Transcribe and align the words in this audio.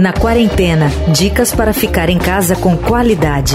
Na 0.00 0.12
quarentena, 0.12 0.88
dicas 1.12 1.54
para 1.54 1.72
ficar 1.72 2.10
em 2.10 2.18
casa 2.18 2.56
com 2.56 2.76
qualidade. 2.76 3.54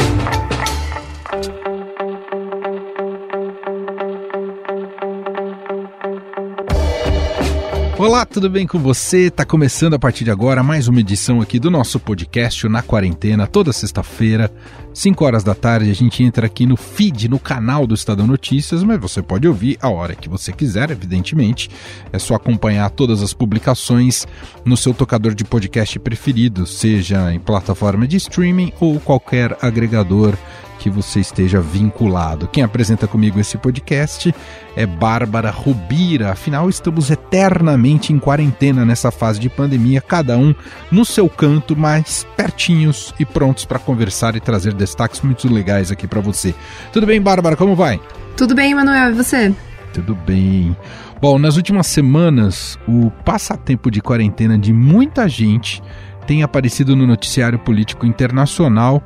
Olá, 8.15 8.25
tudo 8.25 8.49
bem 8.49 8.65
com 8.65 8.79
você? 8.79 9.29
Tá 9.29 9.43
começando 9.43 9.95
a 9.95 9.99
partir 9.99 10.23
de 10.23 10.31
agora 10.31 10.63
mais 10.63 10.87
uma 10.87 11.01
edição 11.01 11.41
aqui 11.41 11.59
do 11.59 11.69
nosso 11.69 11.99
podcast 11.99 12.65
Na 12.69 12.81
Quarentena, 12.81 13.45
toda 13.45 13.73
sexta-feira, 13.73 14.49
5 14.93 15.25
horas 15.25 15.43
da 15.43 15.53
tarde. 15.53 15.91
A 15.91 15.93
gente 15.93 16.23
entra 16.23 16.45
aqui 16.45 16.65
no 16.65 16.77
feed, 16.77 17.27
no 17.27 17.37
canal 17.37 17.85
do 17.85 17.93
Estadão 17.93 18.25
Notícias, 18.25 18.83
mas 18.83 19.01
você 19.01 19.21
pode 19.21 19.45
ouvir 19.45 19.77
a 19.81 19.89
hora 19.89 20.15
que 20.15 20.29
você 20.29 20.53
quiser, 20.53 20.91
evidentemente. 20.91 21.69
É 22.13 22.17
só 22.17 22.35
acompanhar 22.35 22.89
todas 22.89 23.21
as 23.21 23.33
publicações 23.33 24.25
no 24.63 24.77
seu 24.77 24.93
tocador 24.93 25.35
de 25.35 25.43
podcast 25.43 25.99
preferido, 25.99 26.65
seja 26.65 27.33
em 27.33 27.39
plataforma 27.39 28.07
de 28.07 28.15
streaming 28.15 28.71
ou 28.79 28.97
qualquer 28.97 29.57
agregador 29.61 30.37
que 30.85 30.89
você 30.91 31.19
esteja 31.19 31.59
vinculado. 31.59 32.47
Quem 32.47 32.63
apresenta 32.63 33.07
comigo 33.07 33.39
esse 33.39 33.57
podcast 33.57 34.31
é 34.75 34.85
Bárbara 34.85 35.49
Rubira. 35.49 36.31
Afinal, 36.31 36.69
estamos 36.69 37.09
eternamente 37.09 38.13
em 38.13 38.19
quarentena 38.19 38.85
nessa 38.85 39.09
fase 39.09 39.39
de 39.39 39.49
pandemia, 39.49 39.99
cada 39.99 40.37
um 40.37 40.53
no 40.91 41.03
seu 41.03 41.27
canto, 41.27 41.75
mas 41.75 42.27
pertinhos 42.37 43.15
e 43.19 43.25
prontos 43.25 43.65
para 43.65 43.79
conversar 43.79 44.35
e 44.35 44.39
trazer 44.39 44.75
destaques 44.75 45.21
muito 45.21 45.51
legais 45.51 45.91
aqui 45.91 46.05
para 46.05 46.21
você. 46.21 46.53
Tudo 46.93 47.07
bem, 47.07 47.19
Bárbara? 47.19 47.55
Como 47.55 47.75
vai? 47.75 47.99
Tudo 48.37 48.53
bem, 48.53 48.75
Manuel. 48.75 49.09
E 49.09 49.13
você? 49.15 49.55
Tudo 49.91 50.13
bem. 50.13 50.77
Bom, 51.19 51.39
nas 51.39 51.57
últimas 51.57 51.87
semanas, 51.87 52.77
o 52.87 53.09
passatempo 53.25 53.89
de 53.89 54.01
quarentena 54.01 54.55
de 54.55 54.71
muita 54.71 55.27
gente 55.27 55.81
tem 56.27 56.43
aparecido 56.43 56.95
no 56.95 57.07
noticiário 57.07 57.57
político 57.57 58.05
internacional 58.05 59.01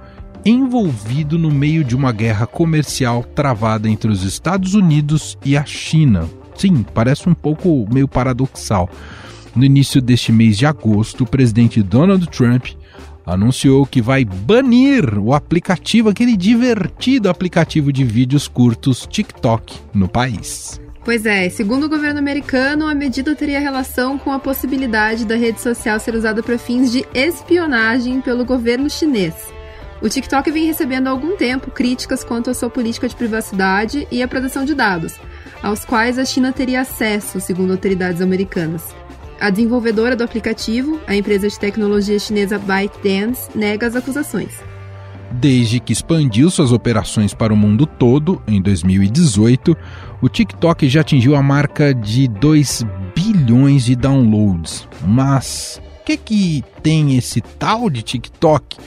envolvido 0.46 1.38
no 1.38 1.52
meio 1.52 1.84
de 1.84 1.96
uma 1.96 2.12
guerra 2.12 2.46
comercial 2.46 3.24
travada 3.24 3.90
entre 3.90 4.12
os 4.12 4.24
Estados 4.24 4.74
Unidos 4.74 5.38
e 5.44 5.58
a 5.58 5.66
China. 5.66 6.30
Sim, 6.56 6.86
parece 6.94 7.30
um 7.30 7.34
pouco 7.34 7.88
meio 7.92 8.08
paradoxal. 8.08 8.90
No 9.56 9.64
início 9.64 10.02
deste 10.02 10.32
mês 10.32 10.58
de 10.58 10.66
agosto, 10.66 11.24
o 11.24 11.28
presidente 11.28 11.82
Donald 11.82 12.28
Trump 12.28 12.68
anunciou 13.26 13.86
que 13.86 14.02
vai 14.02 14.26
banir 14.26 15.18
o 15.20 15.34
aplicativo, 15.34 16.10
aquele 16.10 16.36
divertido 16.36 17.30
aplicativo 17.30 17.94
de 17.94 18.04
vídeos 18.04 18.48
curtos 18.48 19.08
TikTok 19.10 19.76
no 19.94 20.08
país. 20.08 20.82
Pois 21.06 21.26
é, 21.26 21.50
segundo 21.50 21.86
o 21.86 21.90
governo 21.90 22.20
americano, 22.20 22.88
a 22.88 22.94
medida 22.94 23.36
teria 23.36 23.60
relação 23.60 24.18
com 24.18 24.32
a 24.32 24.40
possibilidade 24.40 25.26
da 25.26 25.36
rede 25.36 25.62
social 25.62 26.00
ser 26.00 26.14
usada 26.14 26.44
para 26.44 26.58
fins 26.58 26.92
de 26.92 27.06
espionagem 27.14 28.22
pelo 28.22 28.46
governo 28.46 28.90
chinês. 28.90 29.34
O 30.02 30.08
TikTok 30.08 30.50
vem 30.50 30.66
recebendo 30.66 31.08
há 31.08 31.10
algum 31.10 31.36
tempo 31.36 31.70
críticas 31.72 32.24
quanto 32.24 32.50
à 32.50 32.54
sua 32.54 32.70
política 32.70 33.10
de 33.10 33.16
privacidade 33.16 34.08
e 34.10 34.24
a 34.24 34.28
proteção 34.30 34.64
de 34.64 34.74
dados, 34.74 35.20
aos 35.62 35.84
quais 35.84 36.18
a 36.18 36.24
China 36.24 36.54
teria 36.54 36.82
acesso, 36.82 37.42
segundo 37.42 37.72
autoridades 37.72 38.22
americanas. 38.22 38.96
A 39.42 39.50
desenvolvedora 39.50 40.16
do 40.16 40.24
aplicativo, 40.24 41.02
a 41.06 41.16
empresa 41.16 41.50
de 41.50 41.60
tecnologia 41.60 42.18
chinesa 42.18 42.58
ByteDance, 42.58 43.50
nega 43.54 43.88
as 43.88 43.96
acusações. 43.96 44.54
Desde 45.32 45.82
que 45.82 45.92
expandiu 45.92 46.50
suas 46.50 46.72
operações 46.72 47.34
para 47.34 47.54
o 47.54 47.58
mundo 47.58 47.86
todo, 47.86 48.42
em 48.48 48.62
2018, 48.62 49.76
o 50.22 50.30
TikTok 50.30 50.88
já 50.88 51.02
atingiu 51.02 51.36
a 51.36 51.44
marca 51.44 51.94
de 51.94 52.28
2 52.28 52.86
bilhões 53.14 53.84
de 53.84 53.96
downloads. 53.96 54.88
Mas 55.06 55.82
o 56.02 56.06
que, 56.06 56.18
que 56.18 56.64
tem 56.82 57.18
esse 57.18 57.42
tal 57.42 57.90
de 57.90 58.02
TikTok 58.02 58.78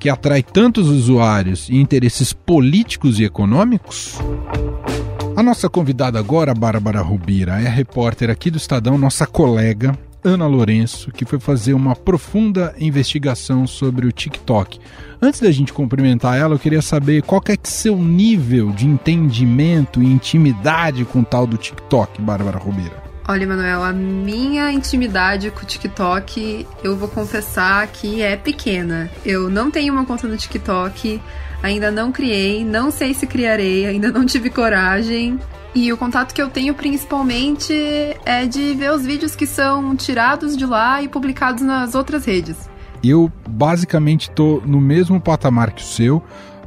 que 0.00 0.08
atrai 0.08 0.42
tantos 0.42 0.88
usuários 0.88 1.68
e 1.68 1.76
interesses 1.76 2.32
políticos 2.32 3.20
e 3.20 3.24
econômicos? 3.24 4.18
A 5.36 5.42
nossa 5.42 5.68
convidada 5.68 6.18
agora, 6.18 6.54
Bárbara 6.54 7.02
Rubira, 7.02 7.60
é 7.60 7.66
a 7.66 7.70
repórter 7.70 8.30
aqui 8.30 8.50
do 8.50 8.56
Estadão, 8.56 8.96
nossa 8.96 9.26
colega 9.26 9.96
Ana 10.24 10.46
Lourenço, 10.46 11.12
que 11.12 11.24
foi 11.24 11.38
fazer 11.38 11.74
uma 11.74 11.94
profunda 11.94 12.74
investigação 12.78 13.66
sobre 13.66 14.06
o 14.06 14.12
TikTok. 14.12 14.78
Antes 15.20 15.40
da 15.40 15.50
gente 15.50 15.72
cumprimentar 15.72 16.38
ela, 16.38 16.54
eu 16.54 16.58
queria 16.58 16.82
saber 16.82 17.22
qual 17.22 17.40
que 17.40 17.52
é, 17.52 17.54
é 17.54 17.58
seu 17.62 17.96
nível 17.96 18.70
de 18.70 18.86
entendimento 18.86 20.02
e 20.02 20.06
intimidade 20.06 21.04
com 21.04 21.20
o 21.20 21.24
tal 21.24 21.46
do 21.46 21.58
TikTok, 21.58 22.20
Bárbara 22.22 22.58
Rubira. 22.58 22.99
Olha, 23.30 23.46
Manuel, 23.46 23.84
a 23.84 23.92
minha 23.92 24.72
intimidade 24.72 25.52
com 25.52 25.62
o 25.62 25.64
TikTok, 25.64 26.66
eu 26.82 26.96
vou 26.96 27.06
confessar 27.06 27.86
que 27.86 28.20
é 28.20 28.36
pequena. 28.36 29.08
Eu 29.24 29.48
não 29.48 29.70
tenho 29.70 29.92
uma 29.92 30.04
conta 30.04 30.26
no 30.26 30.36
TikTok, 30.36 31.22
ainda 31.62 31.92
não 31.92 32.10
criei, 32.10 32.64
não 32.64 32.90
sei 32.90 33.14
se 33.14 33.28
criarei, 33.28 33.86
ainda 33.86 34.10
não 34.10 34.26
tive 34.26 34.50
coragem. 34.50 35.38
E 35.72 35.92
o 35.92 35.96
contato 35.96 36.34
que 36.34 36.42
eu 36.42 36.50
tenho 36.50 36.74
principalmente 36.74 37.72
é 38.24 38.46
de 38.46 38.74
ver 38.74 38.90
os 38.90 39.06
vídeos 39.06 39.36
que 39.36 39.46
são 39.46 39.94
tirados 39.94 40.56
de 40.56 40.66
lá 40.66 41.00
e 41.00 41.06
publicados 41.06 41.62
nas 41.62 41.94
outras 41.94 42.24
redes. 42.24 42.68
Eu 43.00 43.30
basicamente 43.48 44.28
estou 44.28 44.60
no 44.66 44.80
mesmo 44.80 45.20
patamar 45.20 45.70
que 45.70 45.84
o 45.84 45.86
seu. 45.86 46.20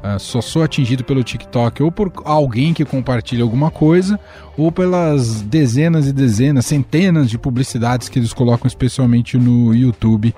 Uh, 0.03 0.19
só 0.19 0.41
sou 0.41 0.64
atingido 0.64 1.02
pelo 1.02 1.24
TikTok 1.24 1.81
ou 1.81 1.90
por 1.90 2.12
alguém 2.25 2.74
que 2.74 2.84
compartilha 2.84 3.41
alguma 3.41 3.72
coisa, 3.72 4.19
ou 4.58 4.69
pelas 4.69 5.41
dezenas 5.41 6.08
e 6.08 6.12
dezenas, 6.12 6.66
centenas 6.66 7.30
de 7.30 7.38
publicidades 7.38 8.09
que 8.09 8.19
eles 8.19 8.34
colocam 8.34 8.68
especialmente 8.68 9.38
no 9.38 9.74
YouTube. 9.74 10.36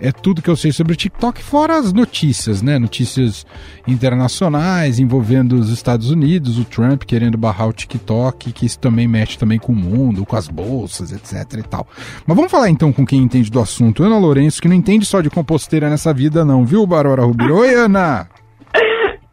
É 0.00 0.10
tudo 0.10 0.42
que 0.42 0.50
eu 0.50 0.56
sei 0.56 0.72
sobre 0.72 0.94
o 0.94 0.96
TikTok, 0.96 1.42
fora 1.42 1.78
as 1.78 1.92
notícias, 1.92 2.60
né? 2.60 2.76
Notícias 2.76 3.46
internacionais 3.86 4.98
envolvendo 4.98 5.54
os 5.54 5.70
Estados 5.70 6.10
Unidos, 6.10 6.58
o 6.58 6.64
Trump 6.64 7.04
querendo 7.04 7.38
barrar 7.38 7.68
o 7.68 7.72
TikTok, 7.72 8.52
que 8.52 8.66
isso 8.66 8.80
também 8.80 9.06
mexe 9.06 9.38
também 9.38 9.60
com 9.60 9.72
o 9.72 9.76
mundo, 9.76 10.26
com 10.26 10.34
as 10.34 10.48
bolsas, 10.48 11.12
etc 11.12 11.60
e 11.60 11.62
tal. 11.62 11.86
Mas 12.26 12.36
vamos 12.36 12.50
falar 12.50 12.68
então 12.68 12.92
com 12.92 13.06
quem 13.06 13.22
entende 13.22 13.48
do 13.48 13.60
assunto. 13.60 14.02
Ana 14.02 14.18
Lourenço, 14.18 14.60
que 14.60 14.68
não 14.68 14.74
entende 14.74 15.06
só 15.06 15.20
de 15.20 15.30
composteira 15.30 15.88
nessa 15.88 16.12
vida 16.12 16.44
não, 16.44 16.66
viu, 16.66 16.84
Bárbara 16.84 17.24
Rubiro? 17.24 17.58
Oi, 17.58 17.74
Ana! 17.74 18.28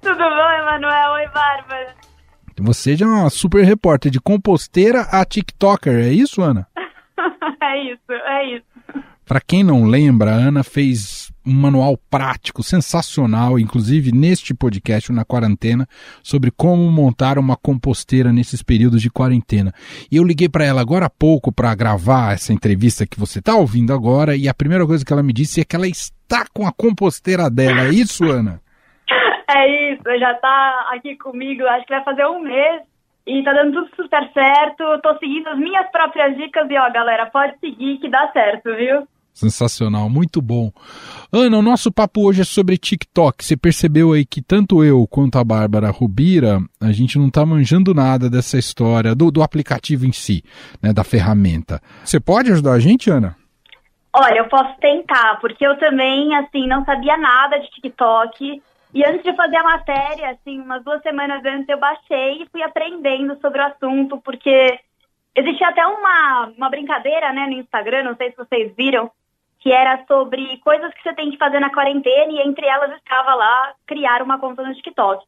Tudo 0.01 0.17
bom, 0.17 0.51
Emanuel? 0.61 1.11
Oi, 1.13 1.27
Bárbara. 1.27 1.95
Você 2.59 2.95
já 2.95 3.05
é 3.05 3.09
uma 3.09 3.29
super 3.29 3.63
repórter 3.63 4.11
de 4.11 4.19
composteira 4.19 5.01
a 5.01 5.23
TikToker, 5.25 5.93
é 5.93 6.09
isso, 6.09 6.41
Ana? 6.41 6.67
é 7.61 7.91
isso, 7.91 8.11
é 8.11 8.55
isso. 8.57 8.65
Para 9.25 9.39
quem 9.39 9.63
não 9.63 9.85
lembra, 9.85 10.31
a 10.31 10.35
Ana 10.35 10.63
fez 10.63 11.31
um 11.45 11.53
manual 11.53 11.97
prático, 12.09 12.61
sensacional, 12.61 13.57
inclusive 13.57 14.11
neste 14.11 14.53
podcast 14.53 15.11
na 15.11 15.23
quarentena, 15.23 15.87
sobre 16.21 16.51
como 16.51 16.91
montar 16.91 17.39
uma 17.39 17.55
composteira 17.55 18.33
nesses 18.33 18.61
períodos 18.61 19.01
de 19.01 19.09
quarentena. 19.09 19.73
E 20.11 20.17
eu 20.17 20.23
liguei 20.23 20.49
para 20.49 20.65
ela 20.65 20.81
agora 20.81 21.05
há 21.05 21.09
pouco 21.09 21.51
para 21.51 21.73
gravar 21.73 22.33
essa 22.33 22.51
entrevista 22.51 23.07
que 23.07 23.19
você 23.19 23.39
está 23.39 23.55
ouvindo 23.55 23.93
agora, 23.93 24.35
e 24.35 24.49
a 24.49 24.53
primeira 24.53 24.85
coisa 24.85 25.05
que 25.05 25.13
ela 25.13 25.23
me 25.23 25.31
disse 25.31 25.61
é 25.61 25.63
que 25.63 25.75
ela 25.75 25.87
está 25.87 26.45
com 26.53 26.67
a 26.67 26.71
composteira 26.71 27.49
dela. 27.49 27.85
É 27.85 27.89
isso, 27.89 28.25
Ana? 28.25 28.61
É 29.53 29.91
isso, 29.93 30.03
já 30.17 30.33
tá 30.35 30.89
aqui 30.93 31.17
comigo, 31.17 31.65
acho 31.65 31.85
que 31.85 31.93
vai 31.93 32.03
fazer 32.03 32.25
um 32.25 32.41
mês 32.41 32.83
e 33.27 33.43
tá 33.43 33.51
dando 33.51 33.73
tudo 33.73 33.95
super 33.95 34.31
certo. 34.33 35.01
Tô 35.01 35.17
seguindo 35.17 35.47
as 35.49 35.57
minhas 35.57 35.89
próprias 35.91 36.37
dicas 36.37 36.69
e 36.69 36.77
ó, 36.77 36.89
galera, 36.91 37.25
pode 37.25 37.59
seguir 37.59 37.97
que 37.97 38.09
dá 38.09 38.31
certo, 38.31 38.73
viu? 38.75 39.05
Sensacional, 39.33 40.09
muito 40.09 40.41
bom. 40.41 40.71
Ana, 41.31 41.57
o 41.57 41.61
nosso 41.61 41.91
papo 41.91 42.27
hoje 42.27 42.41
é 42.41 42.45
sobre 42.45 42.77
TikTok. 42.77 43.43
Você 43.43 43.57
percebeu 43.57 44.13
aí 44.13 44.25
que 44.25 44.41
tanto 44.41 44.83
eu 44.83 45.05
quanto 45.07 45.37
a 45.37 45.43
Bárbara 45.43 45.89
Rubira, 45.89 46.59
a 46.81 46.91
gente 46.91 47.17
não 47.17 47.29
tá 47.29 47.45
manjando 47.45 47.93
nada 47.93 48.29
dessa 48.29 48.57
história 48.57 49.15
do, 49.15 49.31
do 49.31 49.41
aplicativo 49.41 50.05
em 50.05 50.11
si, 50.11 50.43
né, 50.81 50.93
da 50.93 51.03
ferramenta. 51.03 51.81
Você 52.03 52.19
pode 52.19 52.51
ajudar 52.51 52.73
a 52.73 52.79
gente, 52.79 53.09
Ana? 53.09 53.35
Olha, 54.13 54.39
eu 54.39 54.49
posso 54.49 54.77
tentar, 54.81 55.39
porque 55.39 55.65
eu 55.65 55.77
também, 55.77 56.35
assim, 56.35 56.67
não 56.67 56.83
sabia 56.83 57.17
nada 57.17 57.57
de 57.57 57.69
TikTok. 57.71 58.61
E 58.93 59.05
antes 59.05 59.23
de 59.23 59.33
fazer 59.35 59.55
a 59.55 59.63
matéria, 59.63 60.31
assim, 60.31 60.59
umas 60.59 60.83
duas 60.83 61.01
semanas 61.01 61.43
antes, 61.45 61.69
eu 61.69 61.79
baixei 61.79 62.41
e 62.41 62.49
fui 62.49 62.61
aprendendo 62.61 63.39
sobre 63.39 63.61
o 63.61 63.65
assunto, 63.65 64.19
porque 64.21 64.79
existia 65.33 65.69
até 65.69 65.85
uma, 65.85 66.51
uma 66.57 66.69
brincadeira, 66.69 67.31
né, 67.31 67.47
no 67.47 67.53
Instagram, 67.53 68.03
não 68.03 68.15
sei 68.17 68.31
se 68.31 68.37
vocês 68.37 68.73
viram, 68.75 69.09
que 69.59 69.71
era 69.71 70.03
sobre 70.07 70.57
coisas 70.57 70.93
que 70.93 71.03
você 71.03 71.13
tem 71.13 71.31
que 71.31 71.37
fazer 71.37 71.59
na 71.59 71.69
quarentena, 71.69 72.33
e 72.33 72.41
entre 72.41 72.65
elas 72.65 72.91
estava 72.97 73.33
lá 73.33 73.73
criar 73.87 74.21
uma 74.21 74.37
conta 74.39 74.61
no 74.63 74.73
TikTok. 74.75 75.25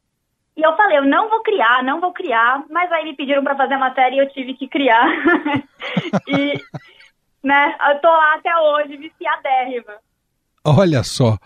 E 0.57 0.61
eu 0.61 0.75
falei, 0.75 0.97
eu 0.97 1.05
não 1.05 1.29
vou 1.29 1.41
criar, 1.41 1.83
não 1.83 2.01
vou 2.01 2.11
criar, 2.11 2.63
mas 2.69 2.91
aí 2.91 3.05
me 3.05 3.15
pediram 3.15 3.43
para 3.43 3.55
fazer 3.55 3.75
a 3.75 3.79
matéria 3.79 4.17
e 4.17 4.19
eu 4.19 4.29
tive 4.29 4.53
que 4.55 4.67
criar. 4.67 5.07
e, 6.27 6.61
né, 7.41 7.75
eu 7.89 7.99
tô 7.99 8.09
lá 8.09 8.35
até 8.35 8.55
hoje, 8.55 8.97
viciadérrima. 8.97 9.95
Olha 10.65 11.03
só. 11.03 11.37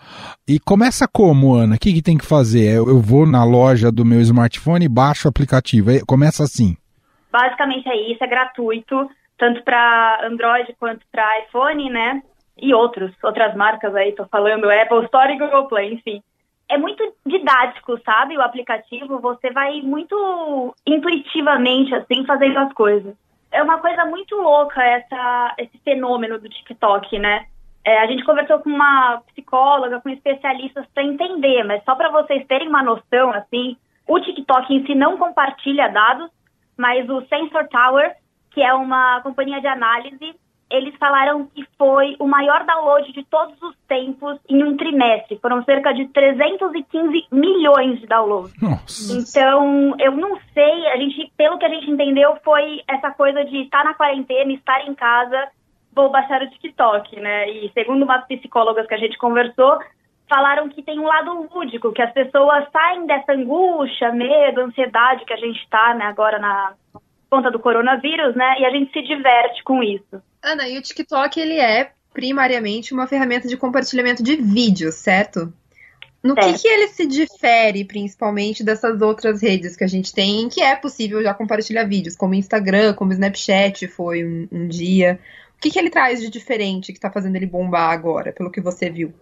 E 0.46 0.60
começa 0.60 1.08
como, 1.12 1.54
Ana? 1.54 1.74
O 1.74 1.78
que, 1.78 1.92
que 1.92 2.02
tem 2.02 2.16
que 2.16 2.26
fazer? 2.26 2.76
Eu 2.76 3.00
vou 3.00 3.26
na 3.26 3.44
loja 3.44 3.90
do 3.90 4.04
meu 4.04 4.20
smartphone 4.20 4.84
e 4.84 4.88
baixo 4.88 5.26
o 5.26 5.30
aplicativo. 5.30 5.90
Começa 6.06 6.44
assim. 6.44 6.76
Basicamente 7.30 7.88
é 7.88 8.12
isso, 8.12 8.22
é 8.22 8.26
gratuito, 8.26 9.10
tanto 9.36 9.62
para 9.64 10.20
Android 10.24 10.74
quanto 10.78 11.04
para 11.10 11.40
iPhone, 11.40 11.90
né? 11.90 12.22
e 12.60 12.74
outros, 12.74 13.12
outras 13.22 13.54
marcas 13.54 13.94
aí, 13.94 14.12
tô 14.12 14.26
falando 14.26 14.70
Apple 14.70 15.04
Store 15.04 15.32
e 15.32 15.38
Google 15.38 15.66
Play, 15.66 15.94
enfim. 15.94 16.22
É 16.68 16.76
muito 16.76 17.14
didático, 17.24 17.98
sabe? 18.04 18.36
O 18.36 18.42
aplicativo, 18.42 19.20
você 19.20 19.50
vai 19.50 19.80
muito 19.80 20.74
intuitivamente, 20.86 21.94
assim, 21.94 22.26
fazendo 22.26 22.58
as 22.58 22.72
coisas. 22.74 23.14
É 23.50 23.62
uma 23.62 23.78
coisa 23.78 24.04
muito 24.04 24.36
louca 24.36 24.82
essa, 24.82 25.54
esse 25.56 25.78
fenômeno 25.78 26.38
do 26.38 26.48
TikTok, 26.48 27.18
né? 27.18 27.46
É, 27.88 28.00
a 28.00 28.06
gente 28.06 28.22
conversou 28.22 28.58
com 28.58 28.68
uma 28.68 29.22
psicóloga, 29.28 29.98
com 30.02 30.10
especialistas 30.10 30.84
para 30.92 31.02
entender, 31.02 31.64
mas 31.64 31.82
só 31.84 31.94
para 31.94 32.10
vocês 32.10 32.46
terem 32.46 32.68
uma 32.68 32.82
noção, 32.82 33.32
assim, 33.32 33.78
o 34.06 34.20
TikTok 34.20 34.74
em 34.74 34.84
si 34.84 34.94
não 34.94 35.16
compartilha 35.16 35.88
dados, 35.88 36.30
mas 36.76 37.08
o 37.08 37.22
Sensor 37.28 37.66
Tower, 37.68 38.14
que 38.50 38.62
é 38.62 38.74
uma 38.74 39.22
companhia 39.22 39.58
de 39.58 39.66
análise, 39.66 40.34
eles 40.70 40.94
falaram 40.96 41.46
que 41.46 41.64
foi 41.78 42.14
o 42.18 42.26
maior 42.26 42.62
download 42.66 43.10
de 43.10 43.24
todos 43.24 43.56
os 43.62 43.74
tempos 43.88 44.38
em 44.50 44.62
um 44.62 44.76
trimestre. 44.76 45.38
Foram 45.40 45.64
cerca 45.64 45.94
de 45.94 46.08
315 46.08 47.24
milhões 47.32 48.00
de 48.00 48.06
downloads. 48.06 48.52
Nossa. 48.60 49.18
Então, 49.18 49.94
eu 49.98 50.12
não 50.12 50.38
sei, 50.52 50.88
a 50.88 50.96
gente, 50.98 51.32
pelo 51.38 51.56
que 51.56 51.64
a 51.64 51.70
gente 51.70 51.90
entendeu, 51.90 52.36
foi 52.44 52.82
essa 52.86 53.10
coisa 53.12 53.46
de 53.46 53.62
estar 53.62 53.82
na 53.82 53.94
quarentena, 53.94 54.52
estar 54.52 54.86
em 54.86 54.94
casa, 54.94 55.48
vou 55.98 56.10
baixar 56.10 56.40
o 56.40 56.50
TikTok, 56.50 57.18
né? 57.18 57.50
E 57.50 57.70
segundo 57.72 58.04
umas 58.04 58.24
psicólogas 58.26 58.86
que 58.86 58.94
a 58.94 58.98
gente 58.98 59.18
conversou, 59.18 59.78
falaram 60.28 60.68
que 60.68 60.82
tem 60.82 61.00
um 61.00 61.06
lado 61.06 61.48
lúdico, 61.52 61.92
que 61.92 62.00
as 62.00 62.12
pessoas 62.12 62.64
saem 62.70 63.04
dessa 63.06 63.32
angústia, 63.32 64.12
medo, 64.12 64.60
ansiedade 64.60 65.24
que 65.24 65.32
a 65.32 65.36
gente 65.36 65.58
está 65.58 65.94
né, 65.94 66.04
agora 66.04 66.38
na 66.38 66.74
conta 67.28 67.50
do 67.50 67.58
coronavírus, 67.58 68.36
né? 68.36 68.60
E 68.60 68.64
a 68.64 68.70
gente 68.70 68.92
se 68.92 69.02
diverte 69.02 69.62
com 69.64 69.82
isso. 69.82 70.22
Ana, 70.42 70.68
e 70.68 70.78
o 70.78 70.82
TikTok, 70.82 71.38
ele 71.40 71.58
é 71.58 71.90
primariamente 72.12 72.94
uma 72.94 73.06
ferramenta 73.06 73.48
de 73.48 73.56
compartilhamento 73.56 74.22
de 74.22 74.36
vídeos, 74.36 74.94
certo? 74.94 75.52
No 76.22 76.34
que, 76.34 76.52
que 76.52 76.68
ele 76.68 76.88
se 76.88 77.06
difere, 77.06 77.84
principalmente, 77.84 78.64
dessas 78.64 79.00
outras 79.00 79.40
redes 79.40 79.76
que 79.76 79.84
a 79.84 79.88
gente 79.88 80.12
tem, 80.12 80.42
em 80.42 80.48
que 80.48 80.60
é 80.60 80.74
possível 80.74 81.22
já 81.22 81.32
compartilhar 81.32 81.84
vídeos, 81.84 82.16
como 82.16 82.34
Instagram, 82.34 82.94
como 82.94 83.12
Snapchat 83.12 83.86
foi 83.88 84.24
um, 84.24 84.48
um 84.50 84.68
dia. 84.68 85.20
O 85.58 85.60
que, 85.60 85.70
que 85.70 85.78
ele 85.78 85.90
traz 85.90 86.20
de 86.20 86.30
diferente 86.30 86.92
que 86.92 86.98
está 86.98 87.10
fazendo 87.10 87.34
ele 87.34 87.44
bombar 87.44 87.90
agora, 87.90 88.32
pelo 88.32 88.50
que 88.50 88.60
você 88.60 88.88
viu? 88.88 89.12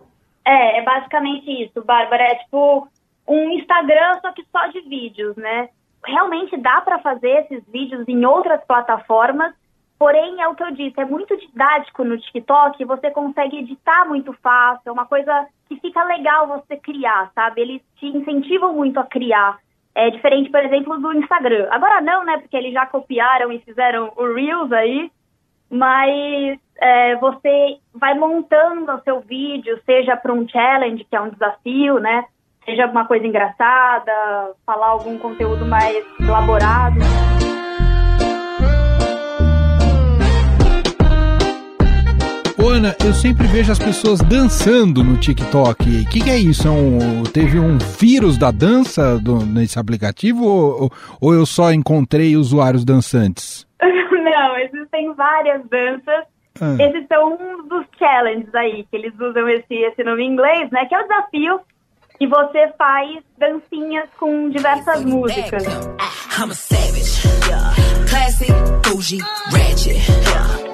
É, 0.44 0.78
é 0.78 0.82
basicamente 0.82 1.50
isso, 1.50 1.82
Bárbara. 1.82 2.24
É 2.24 2.34
tipo 2.34 2.86
um 3.26 3.50
Instagram, 3.52 4.20
só 4.20 4.30
que 4.32 4.44
só 4.52 4.66
de 4.66 4.82
vídeos, 4.82 5.34
né? 5.36 5.70
Realmente 6.04 6.54
dá 6.58 6.82
para 6.82 6.98
fazer 6.98 7.46
esses 7.50 7.64
vídeos 7.72 8.06
em 8.06 8.24
outras 8.26 8.62
plataformas, 8.64 9.54
porém, 9.98 10.42
é 10.42 10.46
o 10.46 10.54
que 10.54 10.62
eu 10.62 10.70
disse, 10.72 11.00
é 11.00 11.06
muito 11.06 11.34
didático 11.38 12.04
no 12.04 12.18
TikTok, 12.18 12.84
você 12.84 13.10
consegue 13.10 13.58
editar 13.60 14.04
muito 14.06 14.34
fácil, 14.34 14.90
é 14.90 14.92
uma 14.92 15.06
coisa 15.06 15.46
que 15.68 15.80
fica 15.80 16.04
legal 16.04 16.46
você 16.46 16.76
criar, 16.76 17.32
sabe? 17.34 17.62
Eles 17.62 17.82
te 17.96 18.06
incentivam 18.06 18.74
muito 18.74 19.00
a 19.00 19.04
criar. 19.04 19.58
É 19.94 20.10
diferente, 20.10 20.50
por 20.50 20.62
exemplo, 20.62 20.98
do 20.98 21.14
Instagram. 21.14 21.66
Agora 21.70 22.02
não, 22.02 22.24
né? 22.26 22.36
Porque 22.38 22.58
eles 22.58 22.74
já 22.74 22.84
copiaram 22.84 23.50
e 23.50 23.58
fizeram 23.60 24.12
o 24.14 24.34
Reels 24.34 24.70
aí, 24.70 25.10
mas 25.70 26.58
é, 26.80 27.16
você 27.16 27.78
vai 27.94 28.14
montando 28.14 28.92
o 28.92 29.00
seu 29.02 29.20
vídeo, 29.20 29.80
seja 29.84 30.16
para 30.16 30.32
um 30.32 30.48
challenge, 30.48 31.04
que 31.04 31.16
é 31.16 31.20
um 31.20 31.30
desafio, 31.30 31.98
né? 31.98 32.24
Seja 32.64 32.84
alguma 32.84 33.06
coisa 33.06 33.26
engraçada, 33.26 34.12
falar 34.64 34.88
algum 34.88 35.18
conteúdo 35.18 35.64
mais 35.64 36.04
elaborado. 36.20 36.98
Ana, 42.76 42.94
eu 43.02 43.14
sempre 43.14 43.46
vejo 43.46 43.72
as 43.72 43.78
pessoas 43.78 44.20
dançando 44.20 45.02
no 45.02 45.16
TikTok. 45.16 46.02
O 46.02 46.08
que, 46.10 46.20
que, 46.20 46.28
é 46.28 46.38
isso? 46.38 46.68
É 46.68 46.70
um, 46.70 47.22
teve 47.22 47.58
um 47.58 47.78
vírus 47.78 48.36
da 48.36 48.50
dança 48.50 49.18
do, 49.18 49.46
nesse 49.46 49.78
aplicativo 49.78 50.44
ou, 50.44 50.92
ou 51.18 51.32
eu 51.32 51.46
só 51.46 51.72
encontrei 51.72 52.36
usuários 52.36 52.84
dançantes? 52.84 53.65
Não, 54.10 54.58
existem 54.58 55.12
várias 55.14 55.62
danças. 55.68 56.24
Ah. 56.60 56.76
Esses 56.80 57.06
são 57.06 57.34
um 57.34 57.68
dos 57.68 57.86
challenges 57.98 58.54
aí, 58.54 58.84
que 58.90 58.96
eles 58.96 59.12
usam 59.20 59.48
esse, 59.48 59.74
esse 59.74 60.02
nome 60.02 60.24
em 60.24 60.32
inglês, 60.32 60.70
né? 60.70 60.86
Que 60.86 60.94
é 60.94 61.00
o 61.00 61.02
desafio 61.02 61.60
que 62.18 62.26
você 62.26 62.72
faz 62.78 63.22
dancinhas 63.38 64.08
com 64.18 64.48
diversas 64.48 65.04
músicas. 65.04 65.64
I'm 66.38 66.50
a 66.50 66.54
savage, 66.54 67.26
yeah. 67.46 67.74
classic, 68.08 68.52
bougie, 68.82 69.20
ratchet. 69.50 70.00
Yeah. 70.22 70.66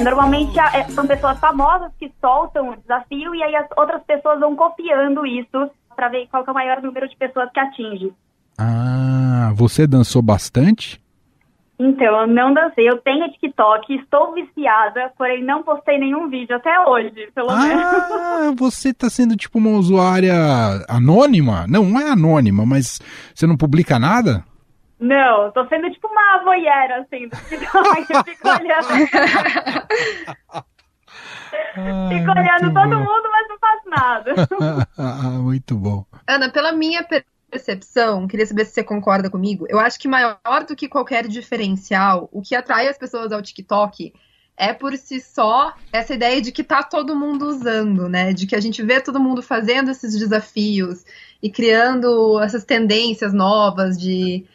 É, 0.00 0.02
normalmente 0.02 0.58
é, 0.58 0.88
são 0.88 1.06
pessoas 1.06 1.38
famosas 1.38 1.92
que 1.98 2.10
soltam 2.20 2.70
o 2.70 2.76
desafio 2.76 3.34
e 3.34 3.42
aí 3.42 3.54
as 3.54 3.66
outras 3.76 4.02
pessoas 4.04 4.40
vão 4.40 4.56
copiando 4.56 5.26
isso 5.26 5.70
para 5.94 6.08
ver 6.08 6.26
qual 6.30 6.42
é 6.46 6.50
o 6.50 6.54
maior 6.54 6.82
número 6.82 7.06
de 7.06 7.16
pessoas 7.16 7.50
que 7.52 7.60
atinge. 7.60 8.12
Ah, 8.58 9.52
você 9.54 9.86
dançou 9.86 10.22
bastante? 10.22 11.00
Então, 11.78 12.20
eu 12.20 12.26
não 12.26 12.52
dancei. 12.52 12.88
Eu 12.88 12.98
tenho 12.98 13.30
TikTok, 13.30 13.94
estou 13.94 14.34
viciada, 14.34 15.12
porém 15.16 15.42
não 15.42 15.62
postei 15.62 15.98
nenhum 15.98 16.28
vídeo 16.28 16.54
até 16.56 16.78
hoje, 16.80 17.30
pelo 17.34 17.50
ah, 17.50 17.56
menos. 17.56 17.84
Ah, 17.84 18.52
você 18.56 18.90
está 18.90 19.08
sendo 19.08 19.36
tipo 19.36 19.58
uma 19.58 19.70
usuária 19.70 20.34
anônima? 20.88 21.66
Não, 21.68 21.84
não 21.84 22.00
é 22.00 22.10
anônima, 22.10 22.66
mas 22.66 23.00
você 23.34 23.46
não 23.46 23.56
publica 23.56 23.98
nada? 23.98 24.44
Não, 25.00 25.50
tô 25.52 25.66
sendo 25.66 25.90
tipo 25.90 26.06
uma 26.08 26.44
voyeur, 26.44 26.92
assim, 27.00 27.26
do. 27.28 27.36
Eu 28.10 28.24
fico 28.24 28.48
olhando. 28.48 28.86
fico 32.08 32.30
olhando 32.30 32.74
todo 32.74 32.90
bom. 32.90 32.98
mundo, 32.98 33.28
mas 33.30 33.48
não 33.48 33.58
faço 33.58 33.88
nada. 33.88 34.34
ah, 34.98 35.30
muito 35.40 35.74
bom. 35.74 36.04
Ana, 36.26 36.50
pela 36.50 36.72
minha 36.72 37.02
percepção, 37.50 38.28
queria 38.28 38.44
saber 38.44 38.66
se 38.66 38.72
você 38.72 38.84
concorda 38.84 39.30
comigo. 39.30 39.66
Eu 39.68 39.80
acho 39.80 39.98
que 39.98 40.06
maior 40.06 40.38
do 40.68 40.76
que 40.76 40.86
qualquer 40.86 41.26
diferencial, 41.26 42.28
o 42.30 42.42
que 42.42 42.54
atrai 42.54 42.86
as 42.86 42.98
pessoas 42.98 43.32
ao 43.32 43.40
TikTok 43.42 44.12
é 44.60 44.74
por 44.74 44.94
si 44.98 45.20
só 45.22 45.74
essa 45.90 46.12
ideia 46.12 46.42
de 46.42 46.52
que 46.52 46.62
tá 46.62 46.82
todo 46.82 47.16
mundo 47.16 47.46
usando, 47.46 48.06
né? 48.10 48.34
De 48.34 48.46
que 48.46 48.54
a 48.54 48.60
gente 48.60 48.82
vê 48.82 49.00
todo 49.00 49.18
mundo 49.18 49.42
fazendo 49.42 49.90
esses 49.90 50.18
desafios 50.18 51.02
e 51.42 51.50
criando 51.50 52.38
essas 52.40 52.62
tendências 52.62 53.32
novas 53.32 53.98
de, 53.98 54.44
de 54.44 54.46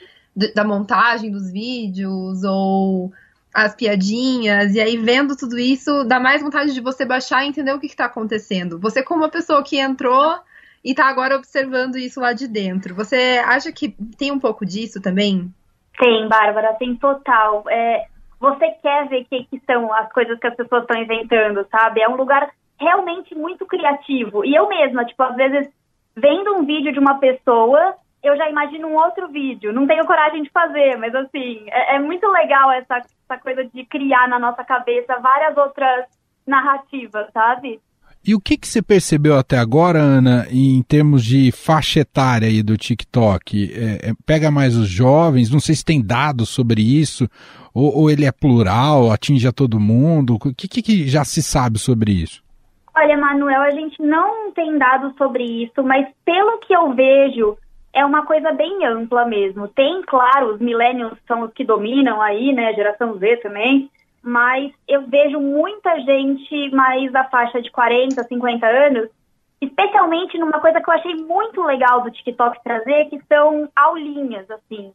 da 0.53 0.63
montagem 0.63 1.31
dos 1.31 1.51
vídeos 1.51 2.43
ou 2.43 3.11
as 3.53 3.73
piadinhas, 3.73 4.75
e 4.75 4.81
aí 4.81 4.97
vendo 4.97 5.35
tudo 5.37 5.57
isso, 5.57 6.03
dá 6.03 6.19
mais 6.19 6.41
vontade 6.41 6.73
de 6.73 6.81
você 6.81 7.05
baixar 7.05 7.45
e 7.45 7.47
entender 7.47 7.73
o 7.73 7.79
que 7.79 7.85
está 7.85 8.05
acontecendo. 8.05 8.77
Você, 8.79 9.01
como 9.01 9.21
uma 9.21 9.29
pessoa 9.29 9.63
que 9.63 9.79
entrou 9.79 10.37
e 10.83 10.91
está 10.91 11.07
agora 11.07 11.37
observando 11.37 11.95
isso 11.95 12.19
lá 12.19 12.33
de 12.33 12.47
dentro. 12.47 12.93
Você 12.93 13.41
acha 13.43 13.71
que 13.71 13.95
tem 14.17 14.31
um 14.31 14.39
pouco 14.39 14.65
disso 14.65 15.01
também? 15.01 15.51
Tem, 15.97 16.27
Bárbara, 16.27 16.73
tem 16.73 16.95
total. 16.95 17.63
É, 17.69 18.05
você 18.39 18.67
quer 18.83 19.07
ver 19.07 19.21
o 19.21 19.25
que, 19.25 19.43
que 19.45 19.61
são 19.65 19.91
as 19.91 20.11
coisas 20.11 20.37
que 20.37 20.45
as 20.45 20.55
pessoas 20.55 20.83
estão 20.83 21.01
inventando, 21.01 21.65
sabe? 21.71 22.01
É 22.01 22.09
um 22.09 22.15
lugar 22.15 22.51
realmente 22.79 23.33
muito 23.33 23.65
criativo. 23.65 24.45
E 24.45 24.53
eu 24.53 24.67
mesma, 24.67 25.05
tipo, 25.05 25.23
às 25.23 25.35
vezes, 25.35 25.67
vendo 26.15 26.55
um 26.55 26.65
vídeo 26.65 26.93
de 26.93 26.99
uma 26.99 27.17
pessoa, 27.17 27.95
eu 28.25 28.35
já 28.35 28.49
imagino 28.49 28.87
um 28.87 28.95
outro 28.95 29.27
vídeo. 29.27 29.71
Não 29.71 29.85
tenho 29.85 30.05
coragem 30.05 30.41
de 30.41 30.49
fazer, 30.49 30.97
mas 30.97 31.13
assim, 31.13 31.65
é, 31.69 31.95
é 31.95 31.99
muito 31.99 32.27
legal 32.27 32.71
essa, 32.71 32.97
essa 32.97 33.41
coisa 33.41 33.63
de 33.65 33.85
criar 33.85 34.27
na 34.27 34.39
nossa 34.39 34.63
cabeça 34.63 35.19
várias 35.19 35.55
outras 35.55 36.05
narrativas, 36.45 37.27
sabe? 37.31 37.79
E 38.27 38.33
o 38.33 38.39
que, 38.39 38.57
que 38.57 38.67
você 38.67 38.81
percebeu 38.81 39.37
até 39.37 39.59
agora, 39.59 39.99
Ana, 39.99 40.47
em 40.49 40.81
termos 40.81 41.23
de 41.23 41.51
faixa 41.51 41.99
etária 41.99 42.47
aí 42.47 42.63
do 42.63 42.75
TikTok? 42.75 43.71
É, 43.71 44.09
é, 44.09 44.13
pega 44.25 44.49
mais 44.49 44.75
os 44.75 44.89
jovens? 44.89 45.51
Não 45.51 45.59
sei 45.59 45.75
se 45.75 45.85
tem 45.85 46.01
dados 46.01 46.49
sobre 46.49 46.81
isso, 46.81 47.29
ou, 47.71 47.95
ou 47.95 48.09
ele 48.09 48.25
é 48.25 48.31
plural, 48.31 49.11
atinge 49.11 49.47
a 49.47 49.51
todo 49.51 49.79
mundo? 49.79 50.35
O 50.35 50.39
que, 50.39 50.81
que 50.81 51.07
já 51.07 51.23
se 51.23 51.43
sabe 51.43 51.77
sobre 51.77 52.13
isso? 52.13 52.43
Olha, 52.97 53.15
Manuel, 53.15 53.61
a 53.61 53.71
gente 53.71 54.01
não 54.01 54.51
tem 54.53 54.75
dados 54.79 55.15
sobre 55.17 55.43
isso, 55.43 55.83
mas 55.83 56.07
pelo 56.25 56.57
que 56.61 56.75
eu 56.75 56.95
vejo, 56.95 57.57
é 57.95 58.05
uma 58.05 58.25
coisa 58.25 58.51
bem 58.51 58.85
ampla 58.85 59.25
mesmo. 59.25 59.67
Tem, 59.67 60.03
claro, 60.03 60.53
os 60.53 60.59
millennials 60.59 61.17
são 61.27 61.41
os 61.41 61.53
que 61.53 61.63
dominam 61.63 62.21
aí, 62.21 62.53
né? 62.53 62.73
Geração 62.73 63.17
Z 63.17 63.37
também 63.37 63.89
mas 64.25 64.73
eu 64.87 65.05
vejo 65.05 65.39
muita 65.39 65.99
gente 65.99 66.71
mais 66.71 67.11
da 67.11 67.25
faixa 67.25 67.61
de 67.61 67.69
40, 67.69 68.23
50 68.23 68.65
anos, 68.65 69.09
especialmente 69.61 70.35
numa 70.39 70.59
coisa 70.59 70.81
que 70.81 70.89
eu 70.89 70.93
achei 70.95 71.13
muito 71.13 71.61
legal 71.61 72.01
do 72.01 72.09
TikTok 72.09 72.59
trazer, 72.63 73.05
que 73.05 73.21
são 73.27 73.69
aulinhas, 73.75 74.49
assim. 74.49 74.91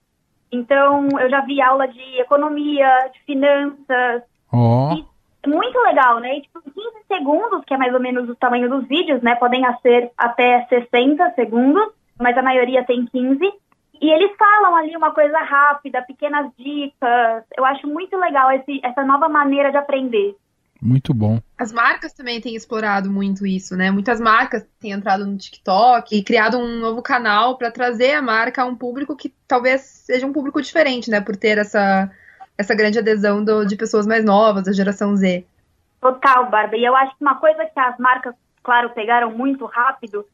Então, 0.51 1.07
eu 1.21 1.31
já 1.31 1.43
vi 1.43 1.63
aula 1.63 1.87
de 1.87 2.21
economia, 2.21 3.09
de 3.13 3.21
finanças. 3.21 4.23
Oh. 4.53 5.01
muito 5.47 5.79
legal, 5.79 6.19
né? 6.19 6.39
E, 6.39 6.43
tipo, 6.43 6.61
15 6.61 6.75
segundos, 7.07 7.65
que 7.65 7.73
é 7.73 7.79
mais 7.79 7.95
ou 7.95 8.01
menos 8.01 8.29
o 8.29 8.35
tamanho 8.35 8.69
dos 8.69 8.89
vídeos, 8.89 9.23
né? 9.23 9.37
Podem 9.37 9.63
ser 9.81 10.11
até 10.19 10.67
60 10.69 11.35
segundos, 11.35 11.93
mas 12.21 12.37
a 12.37 12.43
maioria 12.43 12.85
tem 12.85 13.07
15. 13.07 13.41
E 14.01 14.11
eles 14.11 14.37
falam 14.39 14.77
ali 14.77 14.97
uma 14.97 15.13
coisa 15.13 15.39
rápida, 15.41 16.03
pequenas 16.03 16.51
dicas. 16.57 17.45
Eu 17.57 17.65
acho 17.65 17.87
muito 17.87 18.17
legal 18.17 18.51
esse, 18.53 18.81
essa 18.85 19.05
nova 19.05 19.29
maneira 19.29 19.71
de 19.71 19.77
aprender. 19.77 20.37
Muito 20.81 21.13
bom. 21.13 21.39
As 21.59 21.73
marcas 21.73 22.15
também 22.15 22.41
têm 22.41 22.55
explorado 22.55 23.11
muito 23.11 23.47
isso, 23.47 23.77
né? 23.77 23.91
Muitas 23.91 24.19
marcas 24.19 24.67
têm 24.81 24.93
entrado 24.93 25.27
no 25.27 25.37
TikTok 25.37 26.17
e 26.17 26.23
criado 26.23 26.57
um 26.57 26.79
novo 26.79 27.03
canal 27.03 27.59
para 27.59 27.71
trazer 27.71 28.13
a 28.13 28.23
marca 28.23 28.63
a 28.63 28.67
um 28.67 28.75
público 28.75 29.15
que 29.15 29.35
talvez 29.47 29.83
seja 29.83 30.27
um 30.27 30.33
público 30.33 30.63
diferente, 30.63 31.11
né? 31.11 31.21
Por 31.21 31.37
ter 31.37 31.59
essa, 31.59 32.11
essa 32.57 32.75
grande 32.75 32.99
adesão 32.99 33.45
do, 33.45 33.67
de 33.67 33.77
pessoas 33.77 34.07
mais 34.07 34.25
novas, 34.25 34.65
da 34.65 34.73
geração 34.73 35.15
Z. 35.15 35.45
Total, 36.01 36.49
Bárbara. 36.49 36.79
E 36.79 36.85
eu 36.85 36.97
acho 36.97 37.15
que 37.15 37.23
uma 37.23 37.35
coisa 37.35 37.67
que 37.67 37.79
as 37.79 37.99
marcas, 37.99 38.35
claro, 38.63 38.89
pegaram 38.91 39.31
muito 39.31 39.67
rápido 39.67 40.25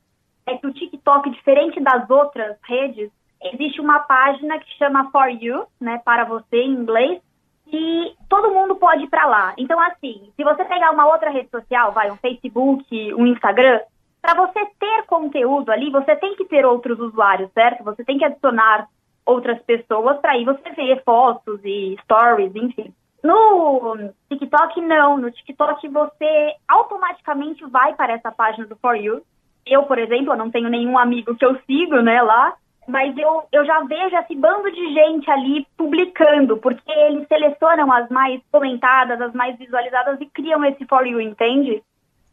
é 0.46 0.56
que 0.56 0.66
o 0.66 0.72
TikTok, 0.72 1.30
diferente 1.30 1.80
das 1.80 2.08
outras 2.08 2.56
redes, 2.64 3.10
existe 3.42 3.80
uma 3.80 4.00
página 4.00 4.58
que 4.58 4.70
chama 4.78 5.10
For 5.10 5.28
You, 5.28 5.66
né, 5.80 6.00
para 6.04 6.24
você 6.24 6.56
em 6.56 6.72
inglês, 6.72 7.20
e 7.66 8.14
todo 8.28 8.52
mundo 8.52 8.76
pode 8.76 9.04
ir 9.04 9.08
para 9.08 9.26
lá. 9.26 9.54
Então, 9.58 9.78
assim, 9.80 10.30
se 10.36 10.44
você 10.44 10.64
pegar 10.64 10.92
uma 10.92 11.06
outra 11.06 11.30
rede 11.30 11.50
social, 11.50 11.92
vai, 11.92 12.10
um 12.10 12.16
Facebook, 12.16 13.14
um 13.14 13.26
Instagram, 13.26 13.80
para 14.22 14.34
você 14.34 14.66
ter 14.78 15.04
conteúdo 15.06 15.70
ali, 15.70 15.90
você 15.90 16.16
tem 16.16 16.34
que 16.36 16.44
ter 16.44 16.64
outros 16.64 16.98
usuários, 16.98 17.50
certo? 17.52 17.84
Você 17.84 18.04
tem 18.04 18.18
que 18.18 18.24
adicionar 18.24 18.88
outras 19.24 19.60
pessoas 19.62 20.18
para 20.18 20.32
aí 20.32 20.44
você 20.44 20.70
ver 20.70 21.02
fotos 21.04 21.60
e 21.64 21.96
stories, 22.04 22.54
enfim. 22.54 22.94
No 23.22 23.96
TikTok, 24.28 24.80
não. 24.80 25.16
No 25.16 25.30
TikTok, 25.30 25.88
você 25.88 26.54
automaticamente 26.68 27.64
vai 27.66 27.94
para 27.94 28.12
essa 28.12 28.30
página 28.30 28.66
do 28.66 28.76
For 28.76 28.94
You. 28.94 29.22
Eu, 29.66 29.82
por 29.82 29.99
exemplo, 29.99 30.32
eu 30.32 30.37
não 30.37 30.50
tenho 30.50 30.68
nenhum 30.68 30.96
amigo 30.99 31.35
que 31.35 31.44
eu 31.44 31.58
sigo, 31.66 32.00
né, 32.00 32.23
lá 32.23 32.54
mas 32.87 33.16
eu, 33.18 33.42
eu 33.52 33.64
já 33.66 33.80
vejo 33.82 34.16
esse 34.16 34.35
bando 34.37 34.70
de 34.70 34.94
gente 34.94 35.28
ali 35.30 35.66
publicando, 35.76 36.56
porque 36.56 36.90
eles 36.90 37.26
selecionam 37.26 37.92
as 37.92 38.08
mais 38.08 38.40
comentadas, 38.50 39.20
as 39.20 39.32
mais 39.32 39.58
visualizadas 39.58 40.20
e 40.20 40.26
criam 40.26 40.64
esse 40.64 40.85
For 40.87 41.04
You, 41.04 41.20
entende? 41.20 41.82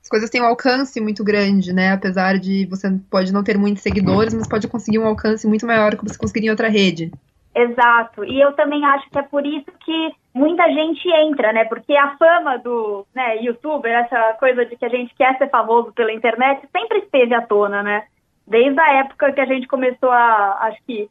As 0.01 0.09
coisas 0.09 0.29
têm 0.29 0.41
um 0.41 0.45
alcance 0.45 0.99
muito 1.01 1.23
grande, 1.23 1.73
né? 1.73 1.93
Apesar 1.93 2.37
de 2.37 2.65
você 2.67 2.91
pode 3.09 3.33
não 3.33 3.43
ter 3.43 3.57
muitos 3.57 3.81
seguidores, 3.81 4.33
mas 4.33 4.47
pode 4.47 4.67
conseguir 4.67 4.99
um 4.99 5.07
alcance 5.07 5.47
muito 5.47 5.65
maior 5.65 5.95
que 5.95 6.03
você 6.03 6.17
conseguiria 6.17 6.49
em 6.49 6.51
outra 6.51 6.69
rede. 6.69 7.11
Exato. 7.55 8.25
E 8.25 8.41
eu 8.41 8.53
também 8.53 8.83
acho 8.85 9.09
que 9.09 9.19
é 9.19 9.21
por 9.21 9.45
isso 9.45 9.71
que 9.85 10.11
muita 10.33 10.67
gente 10.71 11.07
entra, 11.07 11.53
né? 11.53 11.65
Porque 11.65 11.95
a 11.95 12.17
fama 12.17 12.57
do 12.57 13.05
né, 13.13 13.37
youtuber, 13.37 13.91
essa 13.91 14.33
coisa 14.39 14.65
de 14.65 14.75
que 14.75 14.85
a 14.85 14.89
gente 14.89 15.13
quer 15.13 15.37
ser 15.37 15.49
famoso 15.49 15.93
pela 15.93 16.11
internet, 16.11 16.67
sempre 16.75 16.99
esteve 16.99 17.33
à 17.35 17.41
tona, 17.41 17.83
né? 17.83 18.03
desde 18.47 18.79
a 18.79 18.93
época 18.99 19.31
que 19.31 19.41
a 19.41 19.45
gente 19.45 19.67
começou 19.67 20.11
a, 20.11 20.57
acho 20.67 20.81
que, 20.85 21.09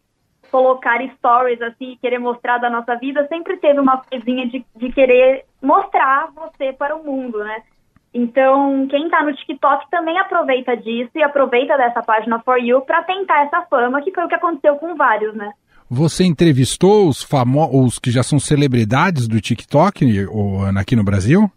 colocar 0.50 1.00
stories, 1.16 1.62
assim, 1.62 1.96
querer 2.00 2.18
mostrar 2.18 2.58
da 2.58 2.68
nossa 2.68 2.94
vida, 2.96 3.26
sempre 3.26 3.56
teve 3.56 3.80
uma 3.80 4.02
coisinha 4.02 4.46
de, 4.46 4.64
de 4.76 4.92
querer 4.92 5.46
mostrar 5.62 6.28
você 6.34 6.74
para 6.74 6.94
o 6.94 7.02
mundo, 7.02 7.42
né? 7.42 7.62
Então, 8.12 8.86
quem 8.88 9.06
está 9.06 9.22
no 9.22 9.34
TikTok 9.34 9.88
também 9.90 10.18
aproveita 10.18 10.76
disso 10.76 11.10
e 11.14 11.22
aproveita 11.22 11.78
dessa 11.78 12.02
página 12.02 12.38
For 12.40 12.58
You 12.58 12.82
para 12.82 13.02
tentar 13.02 13.46
essa 13.46 13.62
fama, 13.62 14.02
que 14.02 14.12
foi 14.12 14.24
o 14.24 14.28
que 14.28 14.34
aconteceu 14.34 14.76
com 14.76 14.94
vários, 14.94 15.34
né? 15.34 15.52
Você 15.94 16.24
entrevistou 16.24 17.06
os 17.06 17.22
famosos 17.22 17.98
que 17.98 18.10
já 18.10 18.22
são 18.22 18.38
celebridades 18.38 19.28
do 19.28 19.38
TikTok, 19.42 20.26
aqui 20.74 20.96
no 20.96 21.04
Brasil? 21.04 21.50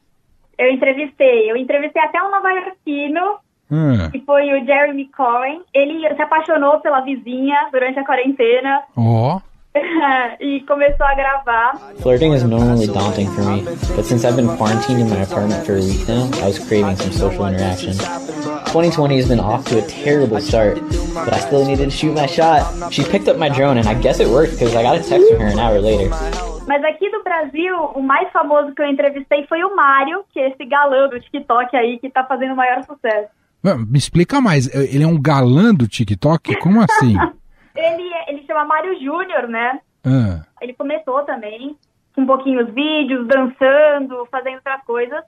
Eu 0.58 0.72
entrevistei. 0.72 1.50
Eu 1.50 1.56
entrevistei 1.56 2.02
até 2.02 2.22
um 2.22 2.30
nova-iorquino 2.30 3.40
Hum. 3.72 4.12
Que 4.12 4.20
foi 4.22 4.44
o 4.44 4.66
Jeremy 4.66 5.10
Cohen. 5.10 5.62
Ele 5.74 6.08
se 6.16 6.22
apaixonou 6.22 6.80
pela 6.82 7.02
vizinha 7.02 7.68
durante 7.72 7.98
a 7.98 8.06
quarentena. 8.06 8.84
Ó. 8.96 9.38
Oh. 9.38 9.55
e 10.40 10.62
começou 10.62 11.06
a 11.06 11.14
gravar. 11.16 11.76
Flirting 12.02 12.34
is 12.34 12.44
normally 12.44 12.88
daunting 12.88 13.30
for 13.32 13.44
me, 13.44 13.64
but 13.96 14.06
since 14.06 14.26
I've 14.26 14.36
been 14.36 14.48
quarantined 14.58 15.02
in 15.02 15.10
my 15.10 15.22
apartment 15.22 15.66
for 15.66 15.76
a 15.76 15.82
week 15.82 16.08
now, 16.08 16.30
I 16.42 16.48
was 16.48 16.60
craving 16.60 16.96
some 16.96 17.12
social 17.12 17.46
interaction. 17.48 17.94
2020 18.72 19.18
has 19.18 19.28
been 19.28 19.40
off 19.40 19.66
to 19.66 19.80
a 19.80 19.88
terrible 19.88 20.40
start, 20.40 20.80
but 21.14 21.34
I 21.34 21.40
still 21.40 21.66
needed 21.66 21.86
to 21.86 21.92
shoot 21.92 22.14
my 22.14 22.26
shot. 22.26 22.94
She 22.94 23.04
picked 23.04 23.28
up 23.28 23.38
my 23.38 23.50
drone 23.50 23.78
and 23.78 23.88
I 23.88 23.94
guess 23.96 24.20
it 24.20 24.28
worked 24.28 24.54
because 24.54 24.76
I 24.76 24.84
got 24.84 24.96
a 24.96 25.04
text 25.04 25.28
from 25.32 25.42
her 25.42 25.48
an 25.48 25.60
hour 25.60 25.80
later. 25.82 26.10
Mas 26.68 26.84
aqui 26.84 27.10
do 27.12 27.22
Brasil, 27.24 27.76
o 27.94 28.02
mais 28.02 28.32
famoso 28.32 28.74
que 28.74 28.82
eu 28.82 28.88
entrevistei 28.88 29.46
foi 29.48 29.64
o 29.64 29.76
Mário, 29.76 30.26
que 30.34 30.40
é 30.40 30.50
esse 30.50 30.66
galã 30.66 31.08
do 31.08 31.20
TikTok 31.20 31.76
aí 31.76 32.00
que 32.00 32.10
tá 32.10 32.24
fazendo 32.24 32.54
o 32.54 32.56
maior 32.56 32.84
sucesso. 32.84 33.30
Me 33.88 33.98
explica 33.98 34.42
mais, 34.42 34.74
ele 34.74 35.04
é 35.04 35.08
um 35.08 35.20
galã 35.20 35.74
do 35.74 35.88
TikTok? 35.88 36.56
Como 36.60 36.82
assim? 36.82 37.16
ele, 37.76 38.14
chama 38.56 38.66
Mário 38.66 38.98
Júnior, 39.00 39.48
né? 39.48 39.82
Ah. 40.06 40.46
Ele 40.62 40.74
começou 40.74 41.24
também 41.24 41.78
com 42.16 42.22
um 42.22 42.26
pouquinho 42.26 42.64
os 42.64 42.74
vídeos, 42.74 43.28
dançando, 43.28 44.26
fazendo 44.32 44.56
outras 44.56 44.84
coisas. 44.86 45.24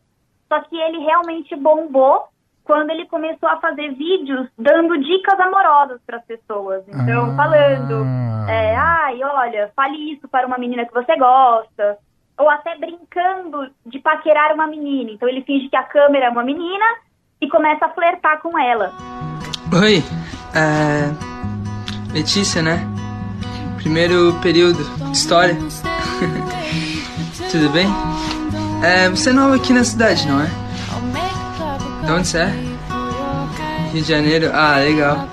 Só 0.48 0.62
que 0.62 0.78
ele 0.78 1.00
realmente 1.00 1.54
bombou 1.58 2.24
quando 2.64 2.90
ele 2.90 3.06
começou 3.08 3.50
a 3.50 3.60
fazer 3.60 3.94
vídeos 3.94 4.48
dando 4.58 4.98
dicas 4.98 5.40
amorosas 5.40 6.00
para 6.06 6.18
as 6.18 6.26
pessoas. 6.26 6.84
Então, 6.88 7.32
ah. 7.32 7.36
falando, 7.36 8.06
é, 8.50 8.76
ai, 8.76 9.22
olha, 9.24 9.72
fale 9.76 10.14
isso 10.14 10.28
para 10.30 10.48
uma 10.48 10.58
menina 10.58 10.86
que 10.86 10.94
você 10.94 11.18
gosta. 11.18 11.98
Ou 12.40 12.50
até 12.50 12.78
brincando 12.78 13.70
de 13.86 14.00
paquerar 14.00 14.54
uma 14.54 14.68
menina. 14.68 15.12
Então, 15.12 15.28
ele 15.28 15.42
finge 15.42 15.68
que 15.70 15.76
a 15.76 15.84
câmera 15.84 16.28
é 16.28 16.30
uma 16.30 16.44
menina 16.44 16.86
e 17.42 17.50
começa 17.50 17.86
a 17.86 17.90
flertar 17.90 18.42
com 18.42 18.58
ela. 18.58 18.94
Oi, 19.74 20.04
é... 20.56 22.14
Letícia, 22.14 22.62
né? 22.62 22.80
Primeiro 23.88 24.38
período 24.42 24.84
de 24.84 25.18
história. 25.18 25.56
Tudo 27.50 27.70
bem? 27.70 27.88
É, 28.84 29.10
você 29.10 29.30
é 29.30 29.34
nova 29.34 29.56
aqui 29.56 29.72
na 29.72 29.82
cidade, 29.86 30.28
não 30.28 30.42
é? 30.42 30.48
De 32.06 32.12
onde 32.12 32.28
você 32.28 32.40
é? 32.40 32.48
Rio 33.94 34.02
de 34.02 34.10
Janeiro? 34.10 34.52
Ah, 34.54 34.80
legal. 34.80 35.30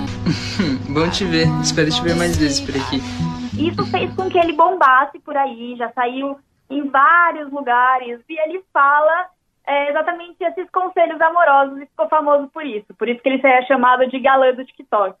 Bom 0.88 1.10
te 1.10 1.26
ver. 1.26 1.46
Espero 1.60 1.90
te 1.90 2.00
ver 2.00 2.16
mais 2.16 2.38
vezes 2.38 2.58
por 2.58 2.74
aqui. 2.74 3.02
Isso 3.52 3.84
fez 3.90 4.10
com 4.14 4.30
que 4.30 4.38
ele 4.38 4.54
bombasse 4.54 5.18
por 5.18 5.36
aí, 5.36 5.76
já 5.76 5.92
saiu 5.92 6.38
em 6.70 6.88
vários 6.88 7.52
lugares. 7.52 8.18
E 8.26 8.40
ele 8.48 8.64
fala 8.72 9.26
é, 9.66 9.90
exatamente 9.90 10.36
esses 10.42 10.68
conselhos 10.70 11.20
amorosos 11.20 11.78
e 11.78 11.86
ficou 11.86 12.08
famoso 12.08 12.48
por 12.48 12.64
isso. 12.64 12.86
Por 12.98 13.08
isso 13.08 13.22
que 13.22 13.28
ele 13.28 13.40
é 13.46 13.62
chamado 13.62 14.06
de 14.08 14.18
galã 14.20 14.52
do 14.52 14.64
TikTok. 14.64 15.16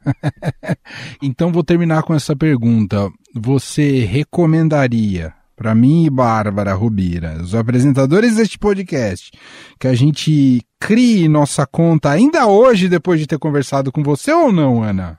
então 1.22 1.52
vou 1.52 1.64
terminar 1.64 2.02
com 2.02 2.14
essa 2.14 2.36
pergunta. 2.36 3.08
Você 3.34 4.00
recomendaria 4.04 5.32
para 5.56 5.74
mim 5.74 6.04
e 6.04 6.10
Bárbara 6.10 6.74
Rubira, 6.74 7.34
os 7.40 7.54
apresentadores 7.54 8.36
deste 8.36 8.58
podcast, 8.58 9.30
que 9.78 9.86
a 9.86 9.94
gente 9.94 10.60
crie 10.80 11.28
nossa 11.28 11.66
conta 11.66 12.10
ainda 12.10 12.46
hoje 12.46 12.88
depois 12.88 13.20
de 13.20 13.26
ter 13.26 13.38
conversado 13.38 13.92
com 13.92 14.02
você 14.02 14.32
ou 14.32 14.52
não, 14.52 14.82
Ana? 14.82 15.18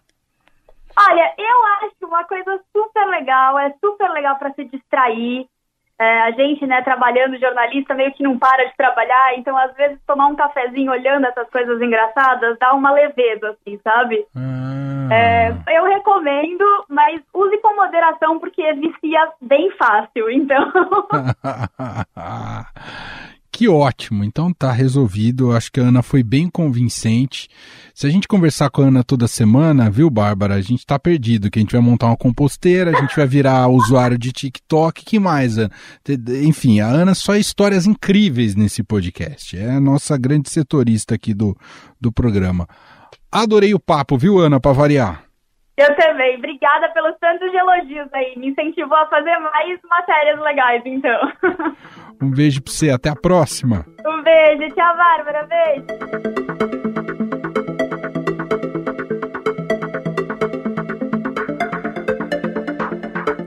Olha, 0.97 1.33
eu 1.37 1.87
acho 1.87 1.95
uma 2.03 2.23
coisa 2.25 2.59
super 2.71 3.05
legal, 3.07 3.59
é 3.59 3.73
super 3.83 4.09
legal 4.11 4.37
para 4.37 4.53
se 4.53 4.65
distrair. 4.65 5.47
É, 5.99 6.21
a 6.23 6.31
gente, 6.31 6.65
né, 6.65 6.81
trabalhando 6.81 7.39
jornalista, 7.39 7.93
meio 7.93 8.11
que 8.13 8.23
não 8.23 8.37
para 8.37 8.65
de 8.65 8.75
trabalhar, 8.75 9.37
então 9.37 9.57
às 9.57 9.73
vezes 9.75 9.97
tomar 10.05 10.27
um 10.27 10.35
cafezinho 10.35 10.91
olhando 10.91 11.25
essas 11.25 11.49
coisas 11.49 11.81
engraçadas 11.81 12.57
dá 12.59 12.73
uma 12.73 12.91
leveza, 12.91 13.51
assim, 13.51 13.79
sabe? 13.83 14.25
Ah. 14.35 15.09
É, 15.11 15.77
eu 15.77 15.85
recomendo, 15.85 16.65
mas 16.89 17.21
use 17.33 17.57
com 17.59 17.75
moderação 17.75 18.39
porque 18.39 18.73
vicia 18.73 19.29
bem 19.41 19.71
fácil, 19.71 20.29
então. 20.29 20.71
Que 23.55 23.69
ótimo, 23.69 24.21
então 24.25 24.51
tá 24.51 24.69
resolvido. 24.69 25.53
Acho 25.53 25.71
que 25.71 25.79
a 25.79 25.83
Ana 25.83 26.03
foi 26.03 26.21
bem 26.21 26.49
convincente. 26.49 27.47
Se 27.93 28.05
a 28.05 28.09
gente 28.09 28.27
conversar 28.27 28.69
com 28.69 28.81
a 28.81 28.87
Ana 28.87 29.01
toda 29.01 29.29
semana, 29.29 29.89
viu, 29.89 30.09
Bárbara? 30.09 30.55
A 30.55 30.61
gente 30.61 30.85
tá 30.85 30.99
perdido. 30.99 31.49
Que 31.49 31.59
a 31.59 31.61
gente 31.61 31.71
vai 31.71 31.79
montar 31.79 32.07
uma 32.07 32.17
composteira, 32.17 32.91
a 32.91 32.99
gente 32.99 33.15
vai 33.15 33.25
virar 33.25 33.69
usuário 33.69 34.17
de 34.17 34.33
TikTok. 34.33 35.05
Que 35.05 35.19
mais? 35.19 35.55
Enfim, 36.43 36.81
a 36.81 36.87
Ana 36.87 37.15
só 37.15 37.37
histórias 37.37 37.85
incríveis 37.85 38.55
nesse 38.55 38.83
podcast. 38.83 39.57
É 39.57 39.71
a 39.71 39.79
nossa 39.79 40.17
grande 40.17 40.49
setorista 40.49 41.15
aqui 41.15 41.33
do, 41.33 41.55
do 41.99 42.11
programa. 42.11 42.67
Adorei 43.31 43.73
o 43.73 43.79
papo, 43.79 44.17
viu, 44.17 44.37
Ana, 44.37 44.59
para 44.59 44.73
variar. 44.73 45.24
Eu 45.77 45.93
também. 45.95 46.37
Obrigada 46.37 46.89
pelos 46.93 47.17
tantos 47.19 47.53
elogios 47.53 48.07
aí. 48.13 48.33
Me 48.37 48.49
incentivou 48.49 48.97
a 48.97 49.07
fazer 49.07 49.37
mais 49.39 49.79
matérias 49.89 50.39
legais, 50.39 50.81
então. 50.85 51.19
Um 52.21 52.31
beijo 52.31 52.63
pra 52.63 52.71
você, 52.71 52.89
até 52.89 53.09
a 53.09 53.15
próxima. 53.15 53.85
Um 54.05 54.23
beijo, 54.23 54.73
tchau, 54.73 54.95
Bárbara, 54.95 55.43
beijo. 55.43 56.85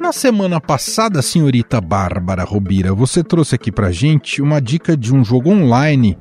na 0.09 0.13
semana 0.13 0.59
passada, 0.59 1.21
senhorita 1.21 1.83
Bárbara 1.83 2.43
Robira, 2.43 2.95
você 2.95 3.23
trouxe 3.23 3.57
aqui 3.57 3.71
pra 3.71 3.93
gente 3.93 4.41
uma 4.41 4.59
dica 4.59 4.97
de 4.97 5.15
um 5.15 5.23
jogo 5.23 5.51
online 5.51 6.17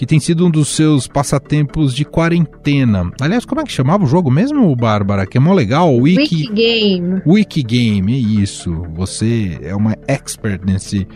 que 0.00 0.06
tem 0.06 0.18
sido 0.18 0.46
um 0.46 0.50
dos 0.50 0.68
seus 0.68 1.06
passatempos 1.06 1.94
de 1.94 2.06
quarentena. 2.06 3.12
Aliás, 3.20 3.44
como 3.44 3.60
é 3.60 3.64
que 3.64 3.70
chamava 3.70 4.02
o 4.02 4.06
jogo 4.06 4.30
mesmo, 4.30 4.74
Bárbara? 4.74 5.26
Que 5.26 5.36
é 5.36 5.40
mó 5.40 5.52
legal, 5.52 5.94
Wiki... 5.94 6.36
Wiki 6.36 6.52
Game. 6.54 7.22
Wiki 7.26 7.62
Game, 7.62 8.14
é 8.14 8.40
isso. 8.40 8.82
Você 8.94 9.58
é 9.60 9.76
uma 9.76 9.94
expert 10.08 10.62
nesse, 10.64 11.06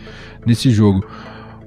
nesse 0.45 0.69
jogo. 0.69 1.03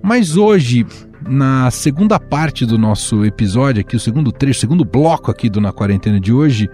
Mas 0.01 0.37
hoje, 0.37 0.87
na 1.29 1.73
segunda 1.73 2.21
parte 2.21 2.65
do 2.65 2.79
nosso 2.79 3.25
episódio 3.25 3.81
aqui, 3.81 3.97
o 3.97 4.01
segundo 4.01 4.31
trecho, 4.31 4.59
o 4.59 4.61
segundo 4.61 4.85
bloco 4.85 5.29
aqui 5.29 5.51
do 5.51 5.61
Na 5.61 5.73
Quarentena 5.73 6.21
de 6.21 6.33
hoje, 6.33 6.71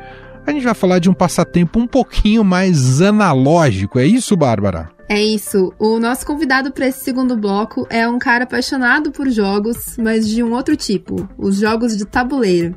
a 0.46 0.52
gente 0.52 0.64
vai 0.64 0.74
falar 0.74 0.98
de 0.98 1.08
um 1.08 1.14
passatempo 1.14 1.78
um 1.78 1.86
pouquinho 1.86 2.44
mais 2.44 3.00
analógico. 3.00 3.98
É 3.98 4.04
isso, 4.04 4.36
Bárbara? 4.36 4.93
É 5.08 5.22
isso. 5.22 5.72
O 5.78 5.98
nosso 5.98 6.26
convidado 6.26 6.72
para 6.72 6.86
esse 6.86 7.04
segundo 7.04 7.36
bloco 7.36 7.86
é 7.90 8.08
um 8.08 8.18
cara 8.18 8.44
apaixonado 8.44 9.12
por 9.12 9.28
jogos, 9.28 9.96
mas 9.98 10.26
de 10.26 10.42
um 10.42 10.52
outro 10.52 10.76
tipo, 10.76 11.28
os 11.36 11.56
jogos 11.56 11.96
de 11.96 12.06
tabuleiro. 12.06 12.74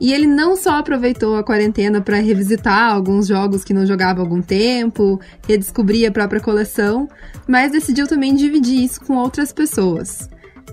E 0.00 0.12
ele 0.12 0.26
não 0.26 0.56
só 0.56 0.78
aproveitou 0.78 1.36
a 1.36 1.42
quarentena 1.42 2.00
para 2.00 2.18
revisitar 2.18 2.92
alguns 2.92 3.26
jogos 3.26 3.64
que 3.64 3.74
não 3.74 3.84
jogava 3.84 4.20
há 4.20 4.22
algum 4.22 4.40
tempo, 4.40 5.20
redescobrir 5.46 6.08
a 6.08 6.12
própria 6.12 6.40
coleção, 6.40 7.08
mas 7.48 7.72
decidiu 7.72 8.06
também 8.06 8.34
dividir 8.34 8.84
isso 8.84 9.00
com 9.00 9.16
outras 9.16 9.52
pessoas. 9.52 10.28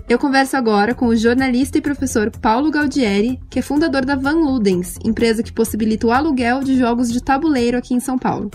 Eu 0.08 0.20
converso 0.20 0.56
agora 0.56 0.94
com 0.94 1.06
o 1.08 1.16
jornalista 1.16 1.78
e 1.78 1.82
professor 1.82 2.30
Paulo 2.30 2.70
Gaudieri, 2.70 3.40
que 3.50 3.58
é 3.58 3.62
fundador 3.62 4.04
da 4.04 4.14
Van 4.14 4.36
Ludens, 4.36 4.96
empresa 5.04 5.42
que 5.42 5.52
possibilita 5.52 6.06
o 6.06 6.12
aluguel 6.12 6.60
de 6.60 6.78
jogos 6.78 7.10
de 7.10 7.20
tabuleiro 7.20 7.76
aqui 7.76 7.92
em 7.92 8.00
São 8.00 8.16
Paulo. 8.16 8.48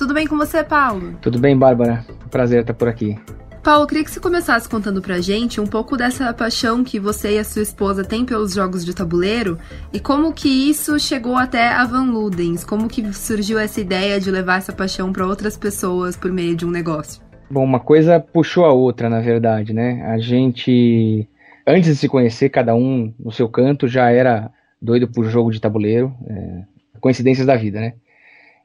Tudo 0.00 0.14
bem 0.14 0.26
com 0.26 0.38
você, 0.38 0.64
Paulo? 0.64 1.14
Tudo 1.20 1.38
bem, 1.38 1.54
Bárbara. 1.54 2.02
Prazer 2.30 2.62
estar 2.62 2.72
por 2.72 2.88
aqui. 2.88 3.18
Paulo, 3.62 3.86
queria 3.86 4.02
que 4.02 4.10
você 4.10 4.18
começasse 4.18 4.66
contando 4.66 5.02
pra 5.02 5.20
gente 5.20 5.60
um 5.60 5.66
pouco 5.66 5.94
dessa 5.94 6.32
paixão 6.32 6.82
que 6.82 6.98
você 6.98 7.34
e 7.34 7.38
a 7.38 7.44
sua 7.44 7.60
esposa 7.60 8.02
têm 8.02 8.24
pelos 8.24 8.54
jogos 8.54 8.82
de 8.82 8.94
tabuleiro 8.94 9.58
e 9.92 10.00
como 10.00 10.32
que 10.32 10.48
isso 10.48 10.98
chegou 10.98 11.36
até 11.36 11.68
a 11.68 11.84
Van 11.84 12.10
Ludens, 12.10 12.64
como 12.64 12.88
que 12.88 13.12
surgiu 13.12 13.58
essa 13.58 13.78
ideia 13.78 14.18
de 14.18 14.30
levar 14.30 14.56
essa 14.56 14.72
paixão 14.72 15.12
para 15.12 15.26
outras 15.26 15.54
pessoas 15.58 16.16
por 16.16 16.32
meio 16.32 16.56
de 16.56 16.64
um 16.64 16.70
negócio. 16.70 17.22
Bom, 17.50 17.62
uma 17.62 17.78
coisa 17.78 18.18
puxou 18.18 18.64
a 18.64 18.72
outra, 18.72 19.10
na 19.10 19.20
verdade, 19.20 19.74
né? 19.74 20.02
A 20.06 20.18
gente, 20.18 21.28
antes 21.66 21.90
de 21.90 21.96
se 21.96 22.08
conhecer, 22.08 22.48
cada 22.48 22.74
um 22.74 23.12
no 23.20 23.30
seu 23.30 23.50
canto, 23.50 23.86
já 23.86 24.10
era 24.10 24.50
doido 24.80 25.06
por 25.06 25.26
jogo 25.26 25.50
de 25.50 25.60
tabuleiro, 25.60 26.10
é, 26.26 26.62
coincidências 27.02 27.46
da 27.46 27.54
vida, 27.54 27.78
né? 27.80 27.92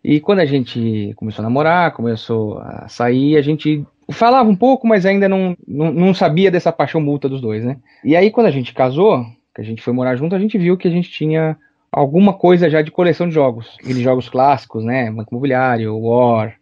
E 0.08 0.20
quando 0.20 0.38
a 0.38 0.46
gente 0.46 1.14
começou 1.16 1.42
a 1.42 1.48
namorar, 1.48 1.92
começou 1.92 2.60
a 2.60 2.88
sair, 2.88 3.38
a 3.38 3.42
gente 3.42 3.84
falava 4.12 4.48
um 4.48 4.56
pouco, 4.56 4.86
mas 4.86 5.04
ainda 5.04 5.28
não, 5.28 5.58
não, 5.68 5.92
não 5.92 6.14
sabia 6.14 6.52
dessa 6.52 6.72
paixão 6.72 7.02
multa 7.02 7.28
dos 7.28 7.42
dois, 7.42 7.66
né? 7.66 7.78
E 8.04 8.16
aí, 8.16 8.30
quando 8.30 8.46
a 8.46 8.52
gente 8.52 8.72
casou, 8.72 9.26
que 9.56 9.62
a 9.62 9.64
gente 9.64 9.82
foi 9.82 9.94
morar 9.94 10.16
junto, 10.16 10.36
a 10.36 10.40
gente 10.40 10.60
viu 10.60 10.78
que 10.78 10.88
a 10.88 10.92
gente 10.92 11.10
tinha 11.10 11.58
alguma 11.92 12.34
coisa 12.34 12.70
já 12.70 12.84
de 12.84 12.92
coleção 12.92 13.28
de 13.28 13.34
jogos. 13.34 13.76
Aqueles 13.82 14.04
jogos 14.04 14.30
clássicos, 14.30 14.86
né? 14.86 15.10
Banco 15.10 15.34
Imobiliário, 15.34 15.98
War, 15.98 16.56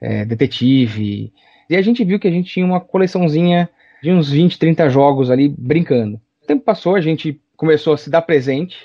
é, 0.00 0.24
Detetive, 0.24 1.32
e 1.68 1.76
a 1.76 1.82
gente 1.82 2.04
viu 2.04 2.20
que 2.20 2.28
a 2.28 2.30
gente 2.30 2.52
tinha 2.52 2.64
uma 2.64 2.80
coleçãozinha 2.80 3.68
de 4.00 4.12
uns 4.12 4.30
20, 4.30 4.56
30 4.56 4.88
jogos 4.88 5.32
ali 5.32 5.48
brincando. 5.48 6.20
O 6.40 6.46
tempo 6.46 6.62
passou, 6.62 6.94
a 6.94 7.00
gente 7.00 7.40
começou 7.56 7.94
a 7.94 7.98
se 7.98 8.08
dar 8.08 8.22
presente. 8.22 8.76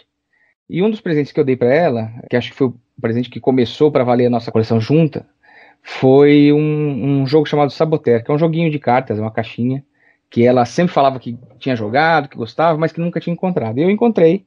E 0.70 0.84
um 0.84 0.90
dos 0.90 1.02
presentes 1.02 1.32
que 1.32 1.40
eu 1.40 1.44
dei 1.44 1.56
para 1.56 1.74
ela, 1.74 2.12
que 2.30 2.36
acho 2.36 2.52
que 2.52 2.58
foi 2.58 2.68
o 2.68 2.76
presente 3.02 3.30
que 3.30 3.40
começou 3.40 3.92
para 3.92 4.04
valer 4.04 4.28
a 4.28 4.30
nossa 4.30 4.52
coleção 4.52 4.80
junta, 4.80 5.26
foi 5.82 6.52
um, 6.54 7.22
um, 7.22 7.28
jogo 7.28 7.48
chamado 7.48 7.72
Saboteur, 7.72 8.24
que 8.24 8.30
é 8.30 8.34
um 8.34 8.38
joguinho 8.38 8.70
de 8.70 8.78
cartas, 8.78 9.18
é 9.18 9.22
uma 9.22 9.32
caixinha, 9.32 9.84
que 10.30 10.46
ela 10.46 10.66
sempre 10.66 10.94
falava 10.94 11.20
que 11.20 11.38
tinha 11.58 11.76
jogado, 11.76 12.30
que 12.30 12.38
gostava, 12.38 12.78
mas 12.78 12.92
que 12.92 13.00
nunca 13.00 13.20
tinha 13.20 13.34
encontrado. 13.34 13.80
E 13.80 13.82
eu 13.82 13.90
encontrei. 13.90 14.46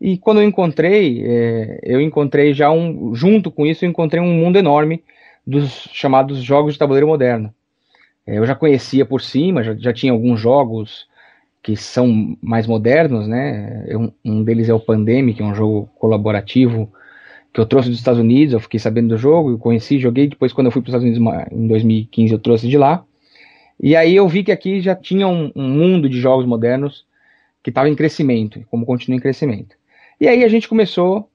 E 0.00 0.18
quando 0.18 0.40
eu 0.40 0.48
encontrei, 0.48 1.22
é, 1.24 1.80
eu 1.84 2.00
encontrei 2.00 2.52
já 2.52 2.70
um. 2.70 3.14
Junto 3.14 3.50
com 3.50 3.64
isso, 3.64 3.84
eu 3.84 3.88
encontrei 3.88 4.20
um 4.20 4.32
mundo 4.32 4.58
enorme 4.58 5.04
dos 5.46 5.88
chamados 5.92 6.42
jogos 6.42 6.72
de 6.72 6.78
tabuleiro 6.78 7.06
moderno. 7.06 7.54
É, 8.26 8.38
eu 8.38 8.46
já 8.46 8.54
conhecia 8.54 9.04
por 9.04 9.20
cima, 9.20 9.62
já, 9.62 9.74
já 9.76 9.92
tinha 9.92 10.12
alguns 10.12 10.40
jogos 10.40 11.06
que 11.62 11.76
são 11.76 12.36
mais 12.42 12.66
modernos, 12.66 13.28
né? 13.28 13.84
Um, 13.90 14.12
um 14.24 14.42
deles 14.42 14.68
é 14.68 14.74
o 14.74 14.80
Pandemic, 14.80 15.36
que 15.36 15.42
é 15.42 15.46
um 15.46 15.54
jogo 15.54 15.88
colaborativo 15.96 16.90
que 17.52 17.60
eu 17.60 17.66
trouxe 17.66 17.88
dos 17.88 17.98
Estados 17.98 18.20
Unidos, 18.20 18.54
eu 18.54 18.60
fiquei 18.60 18.78
sabendo 18.78 19.08
do 19.08 19.16
jogo, 19.18 19.50
eu 19.50 19.58
conheci, 19.58 19.98
joguei, 19.98 20.28
depois 20.28 20.52
quando 20.52 20.66
eu 20.66 20.70
fui 20.70 20.80
para 20.80 20.88
os 20.88 20.94
Estados 20.94 21.18
Unidos 21.18 21.52
em 21.52 21.66
2015 21.66 22.32
eu 22.32 22.38
trouxe 22.38 22.68
de 22.68 22.78
lá. 22.78 23.04
E 23.78 23.96
aí 23.96 24.14
eu 24.14 24.28
vi 24.28 24.44
que 24.44 24.52
aqui 24.52 24.80
já 24.80 24.94
tinha 24.94 25.26
um, 25.26 25.50
um 25.56 25.68
mundo 25.68 26.08
de 26.08 26.20
jogos 26.20 26.46
modernos 26.46 27.04
que 27.62 27.70
estava 27.70 27.88
em 27.88 27.94
crescimento, 27.94 28.64
como 28.70 28.86
continua 28.86 29.16
em 29.16 29.20
crescimento. 29.20 29.74
E 30.20 30.28
aí 30.28 30.44
a 30.44 30.48
gente 30.48 30.68
começou, 30.68 31.28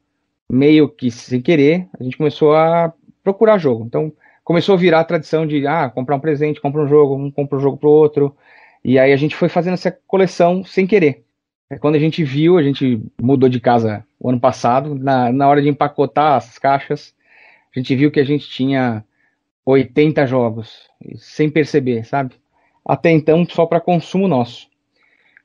meio 0.49 0.88
que 0.88 1.09
sem 1.11 1.41
querer, 1.41 1.88
a 1.99 2.03
gente 2.03 2.17
começou 2.17 2.55
a 2.55 2.93
procurar 3.23 3.57
jogo. 3.57 3.83
Então, 3.85 4.13
começou 4.43 4.75
a 4.75 4.77
virar 4.77 4.99
a 4.99 5.03
tradição 5.03 5.45
de 5.45 5.65
ah, 5.65 5.89
comprar 5.89 6.15
um 6.15 6.19
presente, 6.19 6.61
compra 6.61 6.81
um 6.81 6.88
jogo, 6.88 7.15
um 7.15 7.31
compra 7.31 7.57
um 7.57 7.61
jogo 7.61 7.77
pro 7.77 7.89
outro. 7.89 8.35
E 8.88 9.00
aí 9.00 9.12
a 9.12 9.17
gente 9.17 9.36
foi 9.36 9.50
fazendo 9.50 9.74
essa 9.74 9.91
coleção 10.06 10.63
sem 10.63 10.86
querer. 10.86 11.24
Quando 11.80 11.95
a 11.95 12.00
gente 12.00 12.24
viu, 12.24 12.56
a 12.56 12.62
gente 12.62 13.02
mudou 13.19 13.50
de 13.50 13.60
casa 13.60 14.06
o 14.19 14.30
ano 14.30 14.39
passado, 14.39 14.93
na, 14.93 15.32
na 15.32 15.48
hora 15.48 15.60
de 15.60 15.67
empacotar 15.67 16.36
as 16.36 16.60
caixas, 16.60 17.15
a 17.76 17.80
gente 17.80 17.95
viu 17.95 18.12
que 18.12 18.19
a 18.19 18.24
gente 18.24 18.48
tinha 18.48 19.04
80 19.65 20.28
jogos, 20.28 20.88
sem 21.17 21.50
perceber, 21.50 22.06
sabe? 22.06 22.36
Até 22.88 23.10
então, 23.10 23.43
só 23.50 23.65
para 23.65 23.82
consumo 23.82 24.28
nosso. 24.28 24.67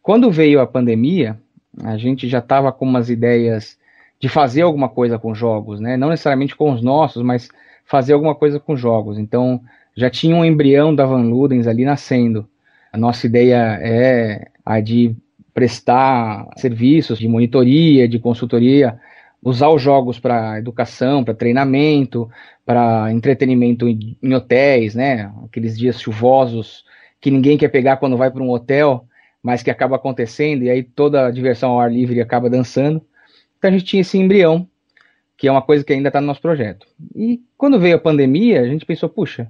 Quando 0.02 0.30
veio 0.30 0.60
a 0.60 0.66
pandemia, 0.66 1.40
a 1.82 1.96
gente 1.96 2.28
já 2.28 2.40
estava 2.40 2.70
com 2.70 2.84
umas 2.84 3.08
ideias 3.08 3.78
de 4.20 4.28
fazer 4.28 4.60
alguma 4.60 4.90
coisa 4.90 5.18
com 5.18 5.34
jogos, 5.34 5.80
né? 5.80 5.96
Não 5.96 6.10
necessariamente 6.10 6.54
com 6.54 6.70
os 6.74 6.82
nossos, 6.82 7.22
mas 7.22 7.48
fazer 7.86 8.12
alguma 8.12 8.34
coisa 8.34 8.60
com 8.60 8.76
jogos. 8.76 9.18
Então, 9.18 9.62
já 9.96 10.10
tinha 10.10 10.36
um 10.36 10.44
embrião 10.44 10.94
da 10.94 11.06
Van 11.06 11.22
Ludens 11.22 11.66
ali 11.66 11.86
nascendo. 11.86 12.46
A 12.92 12.98
nossa 12.98 13.26
ideia 13.26 13.78
é 13.80 14.48
a 14.64 14.80
de 14.80 15.14
prestar 15.54 16.48
serviços 16.56 17.18
de 17.18 17.28
monitoria, 17.28 18.08
de 18.08 18.18
consultoria, 18.18 18.98
usar 19.42 19.68
os 19.68 19.80
jogos 19.80 20.18
para 20.18 20.58
educação, 20.58 21.24
para 21.24 21.34
treinamento, 21.34 22.30
para 22.64 23.12
entretenimento 23.12 23.88
em, 23.88 24.34
hotéis, 24.34 24.94
né? 24.94 25.32
Aqueles 25.44 25.78
dias 25.78 26.00
chuvosos 26.00 26.84
que 27.20 27.30
ninguém 27.30 27.58
quer 27.58 27.68
pegar 27.68 27.96
quando 27.96 28.16
vai 28.16 28.30
para 28.30 28.42
um 28.42 28.50
hotel, 28.50 29.04
mas 29.42 29.62
que 29.62 29.70
acaba 29.70 29.96
acontecendo 29.96 30.62
e 30.62 30.70
aí 30.70 30.82
toda 30.82 31.26
a 31.26 31.30
diversão 31.30 31.72
ao 31.72 31.80
ar 31.80 31.92
livre 31.92 32.20
acaba 32.20 32.50
dançando. 32.50 33.02
Então 33.58 33.68
a 33.68 33.72
gente 33.72 33.84
tinha 33.84 34.00
esse 34.00 34.18
embrião 34.18 34.66
que 35.36 35.48
é 35.48 35.50
uma 35.50 35.62
coisa 35.62 35.82
que 35.82 35.92
ainda 35.92 36.10
está 36.10 36.20
no 36.20 36.26
nosso 36.26 36.42
projeto. 36.42 36.86
E 37.16 37.40
quando 37.56 37.80
veio 37.80 37.96
a 37.96 37.98
pandemia, 37.98 38.60
a 38.60 38.66
gente 38.66 38.84
pensou, 38.84 39.08
puxa, 39.08 39.48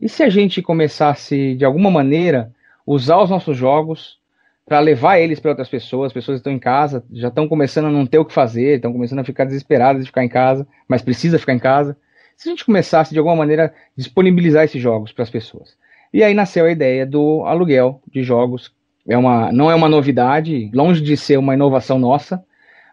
e 0.00 0.08
se 0.08 0.24
a 0.24 0.28
gente 0.28 0.60
começasse 0.60 1.54
de 1.54 1.64
alguma 1.64 1.88
maneira 1.88 2.52
usar 2.86 3.18
os 3.22 3.30
nossos 3.30 3.56
jogos 3.56 4.18
para 4.66 4.78
levar 4.78 5.18
eles 5.18 5.40
para 5.40 5.50
outras 5.50 5.68
pessoas, 5.68 6.08
as 6.08 6.12
pessoas 6.12 6.38
estão 6.38 6.52
em 6.52 6.58
casa, 6.58 7.04
já 7.12 7.28
estão 7.28 7.48
começando 7.48 7.86
a 7.86 7.90
não 7.90 8.06
ter 8.06 8.18
o 8.18 8.24
que 8.24 8.32
fazer, 8.32 8.76
estão 8.76 8.92
começando 8.92 9.18
a 9.18 9.24
ficar 9.24 9.44
desesperadas 9.44 10.02
de 10.02 10.08
ficar 10.08 10.24
em 10.24 10.28
casa, 10.28 10.66
mas 10.86 11.02
precisa 11.02 11.38
ficar 11.38 11.54
em 11.54 11.58
casa. 11.58 11.96
Se 12.36 12.48
a 12.48 12.52
gente 12.52 12.64
começasse 12.64 13.12
de 13.12 13.18
alguma 13.18 13.36
maneira 13.36 13.74
disponibilizar 13.96 14.64
esses 14.64 14.80
jogos 14.80 15.12
para 15.12 15.24
as 15.24 15.30
pessoas. 15.30 15.76
E 16.12 16.22
aí 16.22 16.34
nasceu 16.34 16.66
a 16.66 16.70
ideia 16.70 17.04
do 17.04 17.42
aluguel 17.44 18.00
de 18.10 18.22
jogos. 18.22 18.72
É 19.08 19.18
uma, 19.18 19.50
não 19.50 19.70
é 19.70 19.74
uma 19.74 19.88
novidade, 19.88 20.70
longe 20.72 21.00
de 21.00 21.16
ser 21.16 21.36
uma 21.36 21.54
inovação 21.54 21.98
nossa, 21.98 22.40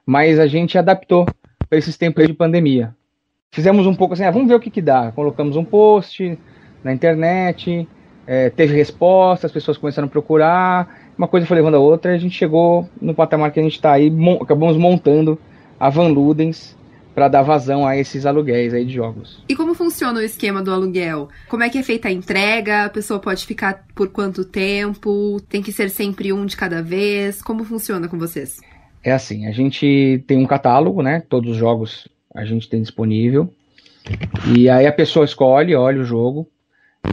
mas 0.05 0.39
a 0.39 0.47
gente 0.47 0.77
adaptou 0.77 1.25
para 1.69 1.77
esses 1.77 1.95
tempos 1.95 2.25
de 2.25 2.33
pandemia. 2.33 2.95
Fizemos 3.51 3.85
um 3.85 3.95
pouco 3.95 4.13
assim, 4.13 4.23
ah, 4.23 4.31
vamos 4.31 4.47
ver 4.47 4.55
o 4.55 4.59
que, 4.59 4.69
que 4.69 4.81
dá. 4.81 5.11
Colocamos 5.11 5.55
um 5.55 5.63
post 5.63 6.37
na 6.83 6.93
internet, 6.93 7.87
é, 8.27 8.49
teve 8.49 8.75
resposta, 8.75 9.47
as 9.47 9.53
pessoas 9.53 9.77
começaram 9.77 10.07
a 10.07 10.11
procurar, 10.11 11.13
uma 11.17 11.29
coisa 11.29 11.47
foi 11.47 11.55
levando 11.55 11.75
a 11.75 11.79
outra, 11.79 12.11
e 12.11 12.15
a 12.15 12.19
gente 12.19 12.35
chegou 12.35 12.87
no 13.01 13.15
patamar 13.15 13.51
que 13.51 13.59
a 13.59 13.63
gente 13.63 13.75
está 13.75 13.93
aí, 13.93 14.11
mon 14.11 14.35
acabamos 14.41 14.75
montando 14.75 15.39
a 15.79 15.89
Van 15.89 16.09
Ludens 16.09 16.75
para 17.15 17.29
dar 17.29 17.41
vazão 17.41 17.87
a 17.87 17.97
esses 17.97 18.27
aluguéis 18.27 18.73
aí 18.73 18.85
de 18.85 18.93
jogos. 18.93 19.41
E 19.49 19.55
como 19.55 19.73
funciona 19.73 20.19
o 20.19 20.21
esquema 20.21 20.61
do 20.61 20.71
aluguel? 20.71 21.29
Como 21.47 21.63
é 21.63 21.69
que 21.69 21.79
é 21.79 21.83
feita 21.83 22.09
a 22.09 22.11
entrega? 22.11 22.83
A 22.83 22.89
pessoa 22.89 23.19
pode 23.19 23.43
ficar 23.43 23.85
por 23.95 24.09
quanto 24.09 24.45
tempo? 24.45 25.41
Tem 25.49 25.63
que 25.63 25.71
ser 25.71 25.89
sempre 25.89 26.31
um 26.31 26.45
de 26.45 26.55
cada 26.55 26.83
vez? 26.83 27.41
Como 27.41 27.63
funciona 27.63 28.07
com 28.07 28.19
vocês? 28.19 28.59
É 29.03 29.11
assim, 29.13 29.47
a 29.47 29.51
gente 29.51 30.23
tem 30.27 30.37
um 30.37 30.45
catálogo, 30.45 31.01
né? 31.01 31.23
Todos 31.27 31.51
os 31.51 31.57
jogos 31.57 32.07
a 32.35 32.45
gente 32.45 32.69
tem 32.69 32.83
disponível. 32.83 33.51
E 34.55 34.69
aí 34.69 34.85
a 34.85 34.93
pessoa 34.93 35.25
escolhe, 35.25 35.73
olha 35.73 36.01
o 36.01 36.05
jogo 36.05 36.47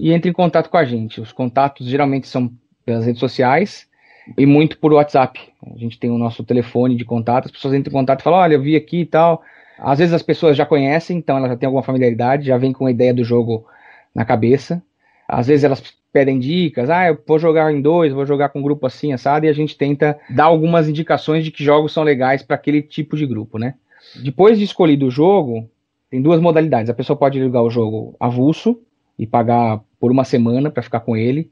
e 0.01 0.13
entra 0.13 0.31
em 0.31 0.33
contato 0.33 0.69
com 0.69 0.77
a 0.77 0.85
gente. 0.85 1.21
Os 1.21 1.33
contatos 1.33 1.87
geralmente 1.87 2.27
são 2.29 2.51
pelas 2.85 3.07
redes 3.07 3.21
sociais 3.21 3.89
e 4.37 4.47
muito 4.47 4.79
por 4.79 4.93
WhatsApp. 4.93 5.41
A 5.75 5.79
gente 5.79 5.99
tem 5.99 6.11
o 6.11 6.19
nosso 6.19 6.45
telefone 6.45 6.97
de 6.97 7.05
contato, 7.05 7.47
as 7.47 7.51
pessoas 7.51 7.75
entram 7.75 7.91
em 7.91 7.95
contato 7.95 8.21
e 8.21 8.23
falam, 8.23 8.41
olha, 8.41 8.55
eu 8.55 8.63
vi 8.63 8.77
aqui 8.77 9.01
e 9.01 9.07
tal. 9.07 9.43
Às 9.79 9.99
vezes 9.99 10.15
as 10.15 10.23
pessoas 10.23 10.57
já 10.57 10.65
conhecem, 10.65 11.19
então 11.19 11.37
elas 11.37 11.51
já 11.51 11.57
têm 11.57 11.67
alguma 11.67 11.83
familiaridade, 11.83 12.47
já 12.47 12.57
vem 12.57 12.73
com 12.73 12.87
a 12.87 12.91
ideia 12.91 13.13
do 13.13 13.25
jogo 13.25 13.67
na 14.15 14.25
cabeça. 14.25 14.83
Às 15.29 15.47
vezes 15.47 15.65
elas 15.65 15.83
pedem 16.13 16.39
dicas, 16.39 16.89
ah, 16.91 17.09
eu 17.09 17.19
vou 17.27 17.41
jogar 17.41 17.73
em 17.73 17.81
dois, 17.81 18.13
vou 18.13 18.25
jogar 18.25 18.51
com 18.51 18.61
um 18.61 18.63
grupo 18.63 18.87
assim, 18.87 19.13
assado, 19.13 19.47
e 19.47 19.49
a 19.49 19.53
gente 19.53 19.77
tenta 19.77 20.17
dar 20.31 20.45
algumas 20.45 20.89
indicações 20.89 21.45
de 21.45 21.51
que 21.51 21.65
jogos 21.65 21.93
são 21.93 22.05
legais 22.05 22.41
para 22.41 22.55
aquele 22.55 22.83
tipo 22.83 23.17
de 23.17 23.27
grupo, 23.27 23.59
né? 23.59 23.75
Depois 24.23 24.57
de 24.57 24.65
escolhido 24.65 25.07
o 25.07 25.11
jogo, 25.11 25.69
tem 26.09 26.23
duas 26.23 26.41
modalidades. 26.41 26.89
A 26.89 26.95
pessoa 26.95 27.17
pode 27.17 27.41
jogar 27.41 27.63
o 27.63 27.71
jogo 27.71 28.15
avulso 28.21 28.81
e 29.18 29.27
pagar 29.27 29.81
por 29.98 30.11
uma 30.11 30.24
semana 30.24 30.70
para 30.70 30.83
ficar 30.83 31.00
com 31.00 31.16
ele. 31.16 31.50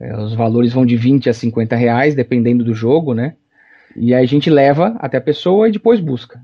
É, 0.00 0.16
os 0.16 0.34
valores 0.34 0.72
vão 0.72 0.86
de 0.86 0.96
20 0.96 1.28
a 1.28 1.34
50 1.34 1.76
reais, 1.76 2.14
dependendo 2.14 2.64
do 2.64 2.74
jogo, 2.74 3.14
né? 3.14 3.36
E 3.94 4.14
aí 4.14 4.24
a 4.24 4.26
gente 4.26 4.48
leva 4.48 4.96
até 4.98 5.18
a 5.18 5.20
pessoa 5.20 5.68
e 5.68 5.72
depois 5.72 6.00
busca. 6.00 6.40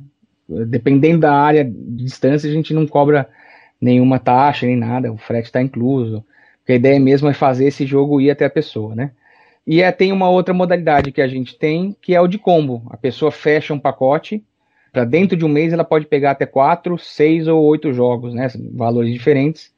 Dependendo 0.48 1.20
da 1.20 1.32
área 1.32 1.64
de 1.64 2.04
distância, 2.04 2.48
a 2.48 2.52
gente 2.52 2.72
não 2.72 2.86
cobra 2.86 3.28
nenhuma 3.80 4.18
taxa 4.18 4.66
nem 4.66 4.76
nada, 4.76 5.12
o 5.12 5.16
frete 5.16 5.46
está 5.46 5.62
incluso. 5.62 6.24
Porque 6.58 6.72
a 6.72 6.76
ideia 6.76 7.00
mesmo 7.00 7.28
é 7.28 7.34
fazer 7.34 7.66
esse 7.66 7.86
jogo 7.86 8.20
ir 8.20 8.30
até 8.30 8.44
a 8.44 8.50
pessoa, 8.50 8.94
né? 8.94 9.12
E 9.66 9.82
é, 9.82 9.92
tem 9.92 10.12
uma 10.12 10.30
outra 10.30 10.54
modalidade 10.54 11.12
que 11.12 11.20
a 11.20 11.28
gente 11.28 11.58
tem, 11.58 11.94
que 12.00 12.14
é 12.14 12.20
o 12.20 12.26
de 12.26 12.38
combo. 12.38 12.86
A 12.90 12.96
pessoa 12.96 13.30
fecha 13.30 13.74
um 13.74 13.78
pacote, 13.78 14.42
para 14.92 15.04
dentro 15.04 15.36
de 15.36 15.44
um 15.44 15.48
mês 15.48 15.72
ela 15.72 15.84
pode 15.84 16.06
pegar 16.06 16.30
até 16.30 16.46
4, 16.46 16.98
6 16.98 17.48
ou 17.48 17.62
8 17.64 17.92
jogos, 17.92 18.34
né? 18.34 18.48
Valores 18.72 19.12
diferentes, 19.12 19.70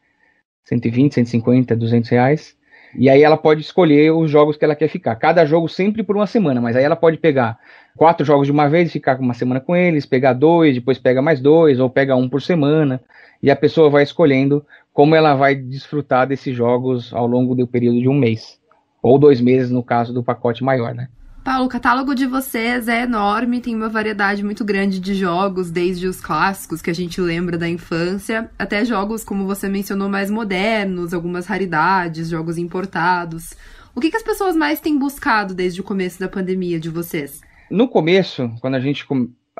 120, 0.64 1.14
150, 1.14 1.76
200 1.76 2.10
reais. 2.10 2.56
E 2.96 3.08
aí 3.08 3.22
ela 3.22 3.36
pode 3.36 3.60
escolher 3.60 4.12
os 4.12 4.30
jogos 4.30 4.56
que 4.56 4.64
ela 4.64 4.74
quer 4.74 4.88
ficar. 4.88 5.14
Cada 5.16 5.44
jogo 5.44 5.68
sempre 5.68 6.02
por 6.02 6.16
uma 6.16 6.26
semana, 6.26 6.60
mas 6.60 6.74
aí 6.74 6.82
ela 6.82 6.96
pode 6.96 7.18
pegar 7.18 7.58
quatro 7.96 8.26
jogos 8.26 8.46
de 8.46 8.52
uma 8.52 8.68
vez 8.68 8.88
e 8.88 8.92
ficar 8.92 9.18
uma 9.20 9.34
semana 9.34 9.60
com 9.60 9.76
eles, 9.76 10.06
pegar 10.06 10.32
dois, 10.32 10.74
depois 10.74 10.98
pega 10.98 11.22
mais 11.22 11.40
dois, 11.40 11.78
ou 11.78 11.88
pega 11.88 12.16
um 12.16 12.28
por 12.28 12.42
semana. 12.42 13.00
E 13.42 13.50
a 13.50 13.56
pessoa 13.56 13.88
vai 13.88 14.02
escolhendo 14.02 14.64
como 14.92 15.14
ela 15.14 15.34
vai 15.34 15.54
desfrutar 15.54 16.26
desses 16.26 16.54
jogos 16.54 17.14
ao 17.14 17.26
longo 17.26 17.54
do 17.54 17.66
período 17.66 18.00
de 18.00 18.08
um 18.08 18.14
mês. 18.14 18.58
Ou 19.02 19.18
dois 19.18 19.40
meses, 19.40 19.70
no 19.70 19.82
caso 19.82 20.12
do 20.12 20.22
pacote 20.22 20.64
maior, 20.64 20.94
né? 20.94 21.08
Paulo, 21.42 21.64
o 21.64 21.68
catálogo 21.68 22.14
de 22.14 22.26
vocês 22.26 22.86
é 22.86 23.02
enorme, 23.02 23.62
tem 23.62 23.74
uma 23.74 23.88
variedade 23.88 24.44
muito 24.44 24.62
grande 24.62 25.00
de 25.00 25.14
jogos, 25.14 25.70
desde 25.70 26.06
os 26.06 26.20
clássicos 26.20 26.82
que 26.82 26.90
a 26.90 26.94
gente 26.94 27.18
lembra 27.18 27.56
da 27.56 27.68
infância, 27.68 28.50
até 28.58 28.84
jogos, 28.84 29.24
como 29.24 29.46
você 29.46 29.66
mencionou, 29.66 30.08
mais 30.08 30.30
modernos, 30.30 31.14
algumas 31.14 31.46
raridades, 31.46 32.28
jogos 32.28 32.58
importados. 32.58 33.54
O 33.94 34.00
que, 34.00 34.10
que 34.10 34.16
as 34.18 34.22
pessoas 34.22 34.54
mais 34.54 34.80
têm 34.80 34.98
buscado 34.98 35.54
desde 35.54 35.80
o 35.80 35.84
começo 35.84 36.20
da 36.20 36.28
pandemia 36.28 36.78
de 36.78 36.90
vocês? 36.90 37.40
No 37.70 37.88
começo, 37.88 38.50
quando 38.60 38.74
a 38.74 38.80
gente 38.80 39.06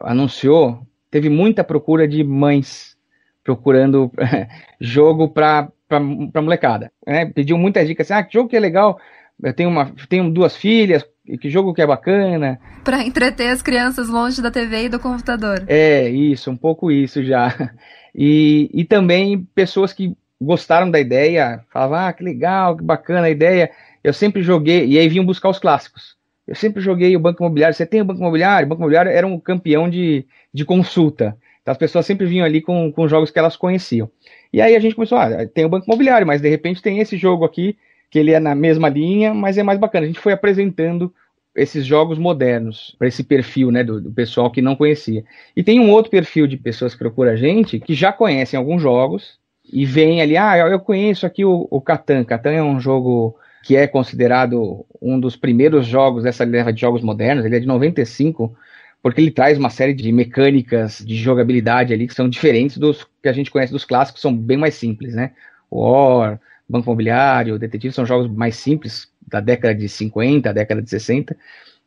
anunciou, 0.03 0.87
teve 1.11 1.31
muita 1.31 1.65
procura 1.65 2.07
de 2.07 2.23
mães 2.23 2.95
procurando 3.43 4.13
jogo 4.79 5.29
para 5.29 5.71
molecada. 6.43 6.93
Né? 7.07 7.25
Pediu 7.25 7.57
muita 7.57 7.85
dica 7.85 8.03
assim: 8.03 8.13
ah, 8.13 8.23
que 8.23 8.35
jogo 8.35 8.51
que 8.51 8.57
é 8.57 8.61
legal 8.61 9.01
eu 9.43 9.55
tenho, 9.55 9.71
uma, 9.71 9.93
tenho 10.09 10.31
duas 10.31 10.57
filhas, 10.57 11.07
que 11.41 11.51
jogo 11.51 11.75
que 11.75 11.83
é 11.83 11.87
bacana. 11.87 12.59
Para 12.85 13.05
entreter 13.05 13.51
as 13.51 13.63
crianças 13.63 14.09
longe 14.09 14.41
da 14.43 14.51
TV 14.51 14.85
e 14.85 14.89
do 14.89 14.99
computador. 14.99 15.65
É, 15.67 16.09
isso, 16.09 16.51
um 16.51 16.57
pouco 16.57 16.91
isso 16.91 17.23
já. 17.23 17.55
E, 18.13 18.69
e 18.75 18.85
também 18.85 19.47
pessoas 19.55 19.93
que 19.93 20.17
gostaram 20.41 20.91
da 20.91 20.99
ideia, 20.99 21.65
falavam, 21.71 21.99
ah, 21.99 22.13
que 22.13 22.25
legal, 22.25 22.77
que 22.77 22.83
bacana 22.83 23.27
a 23.29 23.31
ideia. 23.31 23.71
Eu 24.03 24.13
sempre 24.13 24.43
joguei, 24.43 24.85
e 24.87 24.99
aí 24.99 25.09
vinham 25.09 25.25
buscar 25.25 25.49
os 25.49 25.61
clássicos. 25.61 26.17
Eu 26.45 26.57
sempre 26.57 26.83
joguei 26.83 27.15
o 27.15 27.21
Banco 27.21 27.41
Imobiliário. 27.41 27.73
Você 27.75 27.87
tem 27.87 28.01
o 28.01 28.05
Banco 28.05 28.21
Imobiliário? 28.21 28.67
O 28.67 28.69
Banco 28.69 28.81
Imobiliário 28.81 29.13
era 29.13 29.27
um 29.27 29.39
campeão 29.39 29.89
de, 29.89 30.27
de 30.53 30.65
consulta. 30.65 31.37
Então 31.63 31.71
as 31.71 31.79
pessoas 31.79 32.05
sempre 32.05 32.27
vinham 32.27 32.45
ali 32.45 32.61
com, 32.61 32.91
com 32.91 33.07
jogos 33.07 33.31
que 33.31 33.39
elas 33.39 33.57
conheciam. 33.57 34.11
E 34.53 34.61
aí 34.61 34.75
a 34.75 34.81
gente 34.81 34.97
começou, 34.97 35.19
ah, 35.19 35.47
tem 35.47 35.65
o 35.65 35.69
Banco 35.69 35.87
Imobiliário, 35.87 36.27
mas 36.27 36.41
de 36.41 36.49
repente 36.49 36.83
tem 36.83 36.99
esse 36.99 37.17
jogo 37.17 37.45
aqui 37.45 37.77
que 38.11 38.19
ele 38.19 38.33
é 38.33 38.41
na 38.41 38.55
mesma 38.55 38.89
linha, 38.89 39.33
mas 39.33 39.57
é 39.57 39.63
mais 39.63 39.79
bacana. 39.79 40.05
A 40.05 40.09
gente 40.09 40.21
foi 40.21 40.33
apresentando 40.33 41.13
esses 41.55 41.85
jogos 41.85 42.19
modernos 42.19 42.95
para 42.99 43.09
esse 43.09 43.25
perfil 43.25 43.71
né, 43.71 43.83
do, 43.83 44.01
do, 44.01 44.13
pessoal 44.13 44.51
que 44.51 44.63
não 44.63 44.77
conhecia. 44.77 45.25
E 45.57 45.63
tem 45.63 45.81
um 45.81 45.91
outro 45.91 46.11
perfil 46.11 46.47
de 46.47 46.57
pessoas 46.57 46.93
que 46.93 46.99
procura 46.99 47.33
a 47.33 47.37
gente 47.37 47.81
que 47.81 47.95
já 47.95 48.13
conhecem 48.13 48.57
alguns 48.59 48.83
jogos 48.83 49.39
e 49.73 49.85
vem 49.85 50.21
ali, 50.21 50.37
ah, 50.37 50.57
eu 50.57 50.81
conheço 50.81 51.27
aqui 51.27 51.45
o, 51.45 51.67
o 51.71 51.81
Catan. 51.81 52.25
Catan 52.25 52.53
é 52.53 52.63
um 52.63 52.81
jogo 52.81 53.37
que 53.63 53.77
é 53.77 53.87
considerado 53.87 54.85
um 55.01 55.21
dos 55.21 55.37
primeiros 55.37 55.87
jogos 55.87 56.25
dessa 56.25 56.45
leva 56.45 56.73
de 56.73 56.81
jogos 56.81 57.03
modernos, 57.03 57.45
ele 57.45 57.57
é 57.57 57.61
de 57.61 57.67
95, 57.67 58.57
porque 59.03 59.21
ele 59.21 59.31
traz 59.31 59.59
uma 59.59 59.71
série 59.71 59.93
de 59.93 60.11
mecânicas 60.11 60.99
de 60.99 61.15
jogabilidade 61.17 61.93
ali 61.93 62.07
que 62.07 62.15
são 62.15 62.29
diferentes 62.29 62.79
dos 62.79 63.07
que 63.23 63.29
a 63.29 63.33
gente 63.33 63.51
conhece 63.51 63.73
dos 63.73 63.85
clássicos, 63.85 64.23
são 64.23 64.35
bem 64.35 64.57
mais 64.57 64.75
simples, 64.75 65.15
né? 65.15 65.33
War, 65.71 66.41
Banco 66.71 66.87
Imobiliário, 66.89 67.59
Detetive, 67.59 67.93
são 67.93 68.07
jogos 68.07 68.31
mais 68.31 68.57
simples, 68.57 69.09
da 69.27 69.41
década 69.41 69.75
de 69.75 69.89
50, 69.89 70.53
década 70.53 70.81
de 70.81 70.89
60. 70.89 71.37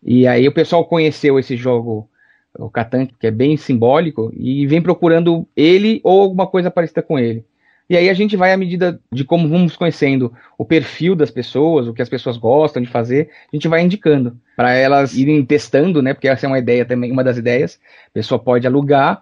E 0.03 0.27
aí 0.27 0.47
o 0.47 0.53
pessoal 0.53 0.85
conheceu 0.85 1.39
esse 1.39 1.55
jogo, 1.55 2.09
o 2.57 2.69
Catan, 2.69 3.05
que 3.05 3.27
é 3.27 3.31
bem 3.31 3.55
simbólico, 3.55 4.31
e 4.35 4.67
vem 4.67 4.81
procurando 4.81 5.47
ele 5.55 6.01
ou 6.03 6.21
alguma 6.21 6.47
coisa 6.47 6.69
parecida 6.69 7.01
com 7.01 7.17
ele. 7.17 7.45
E 7.89 7.97
aí 7.97 8.09
a 8.09 8.13
gente 8.13 8.35
vai, 8.35 8.53
à 8.53 8.57
medida 8.57 8.99
de 9.11 9.23
como 9.23 9.47
vamos 9.47 9.75
conhecendo 9.75 10.33
o 10.57 10.65
perfil 10.65 11.15
das 11.15 11.29
pessoas, 11.29 11.87
o 11.87 11.93
que 11.93 12.01
as 12.01 12.09
pessoas 12.09 12.37
gostam 12.37 12.81
de 12.81 12.89
fazer, 12.89 13.29
a 13.51 13.55
gente 13.55 13.67
vai 13.67 13.81
indicando 13.81 14.37
para 14.55 14.73
elas 14.73 15.15
irem 15.15 15.45
testando, 15.45 16.01
né? 16.01 16.13
Porque 16.13 16.27
essa 16.27 16.45
é 16.45 16.49
uma 16.49 16.59
ideia 16.59 16.85
também, 16.85 17.11
uma 17.11 17.23
das 17.23 17.37
ideias. 17.37 17.79
A 18.07 18.13
pessoa 18.13 18.39
pode 18.39 18.65
alugar 18.65 19.21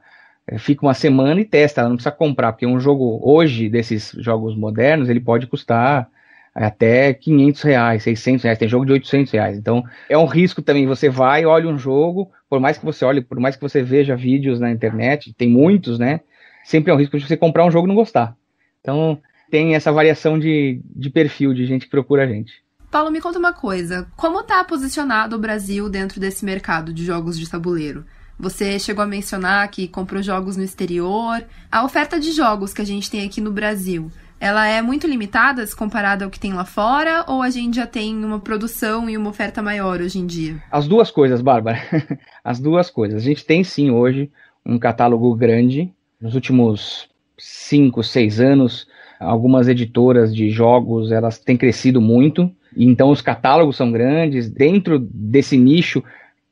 fica 0.57 0.85
uma 0.85 0.93
semana 0.93 1.39
e 1.39 1.45
testa, 1.45 1.81
ela 1.81 1.89
não 1.89 1.95
precisa 1.95 2.15
comprar, 2.15 2.51
porque 2.51 2.65
um 2.65 2.79
jogo 2.79 3.19
hoje 3.23 3.69
desses 3.69 4.11
jogos 4.17 4.55
modernos 4.55 5.09
ele 5.09 5.19
pode 5.19 5.47
custar 5.47 6.09
até 6.53 7.13
500 7.13 7.61
reais, 7.61 8.03
600 8.03 8.43
reais, 8.43 8.59
tem 8.59 8.67
jogo 8.67 8.85
de 8.85 8.91
800 8.91 9.31
reais, 9.31 9.57
então 9.57 9.83
é 10.09 10.17
um 10.17 10.25
risco 10.25 10.61
também, 10.61 10.85
você 10.85 11.09
vai, 11.09 11.45
olha 11.45 11.69
um 11.69 11.77
jogo, 11.77 12.29
por 12.49 12.59
mais 12.59 12.77
que 12.77 12.83
você 12.83 13.05
olhe, 13.05 13.21
por 13.21 13.39
mais 13.39 13.55
que 13.55 13.61
você 13.61 13.81
veja 13.81 14.15
vídeos 14.15 14.59
na 14.59 14.69
internet, 14.69 15.33
tem 15.33 15.49
muitos, 15.49 15.97
né, 15.97 16.19
sempre 16.65 16.91
é 16.91 16.93
um 16.93 16.97
risco 16.97 17.17
de 17.17 17.25
você 17.25 17.37
comprar 17.37 17.65
um 17.65 17.71
jogo 17.71 17.87
e 17.87 17.89
não 17.89 17.95
gostar, 17.95 18.35
então 18.81 19.17
tem 19.49 19.75
essa 19.75 19.91
variação 19.91 20.37
de, 20.37 20.81
de 20.83 21.09
perfil 21.09 21.53
de 21.53 21.65
gente 21.65 21.85
que 21.85 21.91
procura 21.91 22.23
a 22.23 22.27
gente. 22.27 22.61
Paulo, 22.89 23.09
me 23.09 23.21
conta 23.21 23.39
uma 23.39 23.53
coisa, 23.53 24.05
como 24.17 24.41
está 24.41 24.61
posicionado 24.65 25.37
o 25.37 25.39
Brasil 25.39 25.89
dentro 25.89 26.19
desse 26.19 26.43
mercado 26.43 26.93
de 26.93 27.05
jogos 27.05 27.39
de 27.39 27.49
tabuleiro? 27.49 28.05
Você 28.41 28.79
chegou 28.79 29.03
a 29.03 29.07
mencionar 29.07 29.69
que 29.69 29.87
comprou 29.87 30.19
jogos 30.23 30.57
no 30.57 30.63
exterior. 30.63 31.43
A 31.71 31.85
oferta 31.85 32.19
de 32.19 32.31
jogos 32.31 32.73
que 32.73 32.81
a 32.81 32.85
gente 32.85 33.07
tem 33.07 33.23
aqui 33.23 33.39
no 33.39 33.51
Brasil, 33.51 34.09
ela 34.39 34.65
é 34.65 34.81
muito 34.81 35.05
limitada 35.05 35.63
se 35.63 35.75
comparada 35.75 36.25
ao 36.25 36.31
que 36.31 36.39
tem 36.39 36.51
lá 36.51 36.65
fora 36.65 37.23
ou 37.27 37.43
a 37.43 37.51
gente 37.51 37.75
já 37.75 37.85
tem 37.85 38.25
uma 38.25 38.39
produção 38.39 39.07
e 39.07 39.15
uma 39.15 39.29
oferta 39.29 39.61
maior 39.61 40.01
hoje 40.01 40.17
em 40.17 40.25
dia? 40.25 40.55
As 40.71 40.87
duas 40.87 41.11
coisas, 41.11 41.39
Bárbara. 41.39 41.79
As 42.43 42.59
duas 42.59 42.89
coisas. 42.89 43.21
A 43.21 43.23
gente 43.23 43.45
tem 43.45 43.63
sim 43.63 43.91
hoje 43.91 44.31
um 44.65 44.79
catálogo 44.79 45.35
grande. 45.35 45.93
Nos 46.19 46.33
últimos 46.33 47.07
cinco, 47.37 48.03
seis 48.03 48.39
anos, 48.39 48.87
algumas 49.19 49.67
editoras 49.67 50.35
de 50.35 50.49
jogos 50.49 51.11
elas 51.11 51.37
têm 51.37 51.55
crescido 51.55 52.01
muito. 52.01 52.51
Então 52.75 53.11
os 53.11 53.21
catálogos 53.21 53.77
são 53.77 53.91
grandes. 53.91 54.49
Dentro 54.49 54.97
desse 54.97 55.55
nicho 55.57 56.03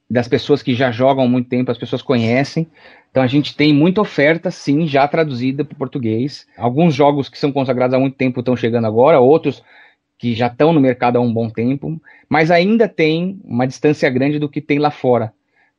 das 0.10 0.28
pessoas 0.28 0.64
que 0.64 0.74
já 0.74 0.92
jogam 0.92 1.26
há 1.26 1.28
muito 1.28 1.48
tempo, 1.48 1.70
as 1.70 1.78
pessoas 1.78 2.02
conhecem. 2.02 2.68
Então 3.12 3.22
a 3.22 3.28
gente 3.28 3.56
tem 3.56 3.74
muita 3.74 4.02
oferta, 4.02 4.50
sim, 4.50 4.88
já 4.88 5.08
traduzida 5.08 5.64
para 5.64 5.76
o 5.76 5.78
português. 5.78 6.48
Alguns 6.58 6.96
jogos 6.96 7.30
que 7.30 7.38
são 7.38 7.52
consagrados 7.52 7.94
há 7.94 8.00
muito 8.00 8.16
tempo 8.16 8.40
estão 8.40 8.56
chegando 8.56 8.86
agora, 8.86 9.20
outros 9.20 9.64
que 10.18 10.34
já 10.34 10.48
estão 10.48 10.74
no 10.74 10.82
mercado 10.82 11.18
há 11.18 11.22
um 11.22 11.34
bom 11.34 11.50
tempo, 11.50 12.00
mas 12.28 12.52
ainda 12.52 12.90
tem 12.90 13.40
uma 13.44 13.66
distância 13.66 14.10
grande 14.10 14.38
do 14.38 14.50
que 14.50 14.60
tem 14.60 14.78
lá 14.78 14.92
fora, 14.92 15.32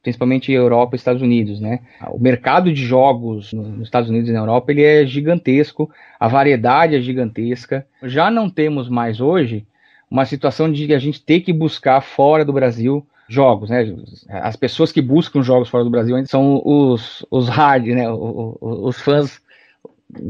principalmente 0.03 0.51
Europa 0.51 0.95
e 0.95 0.97
Estados 0.97 1.21
Unidos, 1.21 1.61
né? 1.61 1.81
O 2.09 2.19
mercado 2.19 2.73
de 2.73 2.83
jogos 2.83 3.53
nos 3.53 3.83
Estados 3.83 4.09
Unidos 4.09 4.31
e 4.31 4.33
na 4.33 4.39
Europa 4.39 4.73
ele 4.73 4.83
é 4.83 5.05
gigantesco, 5.05 5.91
a 6.19 6.27
variedade 6.27 6.97
é 6.97 7.01
gigantesca. 7.03 7.87
Já 8.03 8.31
não 8.31 8.49
temos 8.49 8.89
mais 8.89 9.21
hoje 9.21 9.67
uma 10.11 10.25
situação 10.25 10.73
de 10.73 10.93
a 10.95 10.99
gente 10.99 11.23
ter 11.23 11.41
que 11.41 11.53
buscar 11.53 12.01
fora 12.01 12.43
do 12.43 12.53
Brasil 12.53 13.07
jogos, 13.31 13.71
né? 13.71 13.97
As 14.29 14.57
pessoas 14.57 14.91
que 14.91 15.01
buscam 15.01 15.41
jogos 15.43 15.69
fora 15.69 15.85
do 15.85 15.91
Brasil 15.91 16.17
são 16.27 16.61
os, 16.65 17.25
os 17.31 17.49
hard, 17.49 17.87
né? 17.87 18.11
Os, 18.11 18.57
os 18.61 19.01
fãs 19.01 19.41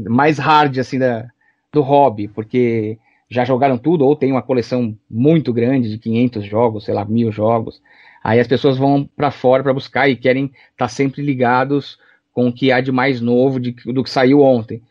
mais 0.07 0.37
hard, 0.37 0.77
assim, 0.77 0.99
da, 0.99 1.27
do 1.73 1.81
hobby, 1.81 2.27
porque 2.27 2.99
já 3.27 3.43
jogaram 3.43 3.77
tudo 3.77 4.05
ou 4.05 4.15
tem 4.15 4.31
uma 4.31 4.43
coleção 4.43 4.95
muito 5.09 5.51
grande 5.51 5.89
de 5.89 5.97
500 5.97 6.45
jogos, 6.45 6.85
sei 6.85 6.93
lá, 6.93 7.03
mil 7.03 7.31
jogos. 7.31 7.81
Aí 8.23 8.39
as 8.39 8.47
pessoas 8.47 8.77
vão 8.77 9.09
para 9.15 9.31
fora 9.31 9.63
para 9.63 9.73
buscar 9.73 10.07
e 10.07 10.15
querem 10.15 10.45
estar 10.45 10.61
tá 10.77 10.87
sempre 10.87 11.23
ligados 11.23 11.97
com 12.31 12.47
o 12.47 12.53
que 12.53 12.71
há 12.71 12.79
de 12.79 12.91
mais 12.91 13.19
novo 13.19 13.59
de, 13.59 13.71
do 13.71 14.03
que 14.03 14.09
saiu 14.09 14.41
ontem 14.41 14.81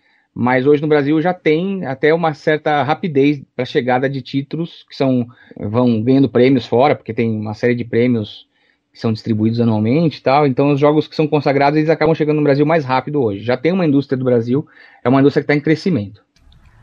mas 0.41 0.67
hoje 0.67 0.81
no 0.81 0.89
Brasil 0.89 1.21
já 1.21 1.35
tem 1.35 1.85
até 1.85 2.15
uma 2.15 2.33
certa 2.33 2.83
rapidez 2.83 3.43
para 3.55 3.67
chegada 3.67 4.09
de 4.09 4.23
títulos 4.23 4.87
que 4.89 4.97
são 4.97 5.29
vão 5.55 6.03
ganhando 6.03 6.31
prêmios 6.31 6.65
fora, 6.65 6.97
porque 6.97 7.13
tem 7.13 7.31
uma 7.31 7.53
série 7.53 7.75
de 7.75 7.85
prêmios 7.85 8.49
que 8.91 8.99
são 8.99 9.13
distribuídos 9.13 9.61
anualmente 9.61 10.19
e 10.19 10.23
tal. 10.23 10.47
Então 10.47 10.73
os 10.73 10.81
jogos 10.81 11.07
que 11.07 11.15
são 11.15 11.29
consagrados 11.29 11.77
eles 11.77 11.91
acabam 11.91 12.15
chegando 12.15 12.39
no 12.39 12.43
Brasil 12.43 12.65
mais 12.65 12.87
rápido 12.87 13.21
hoje. 13.21 13.45
Já 13.45 13.55
tem 13.55 13.71
uma 13.71 13.85
indústria 13.85 14.17
do 14.17 14.25
Brasil, 14.25 14.67
é 15.05 15.11
uma 15.11 15.21
indústria 15.21 15.43
que 15.43 15.53
está 15.53 15.55
em 15.55 15.61
crescimento. 15.61 16.23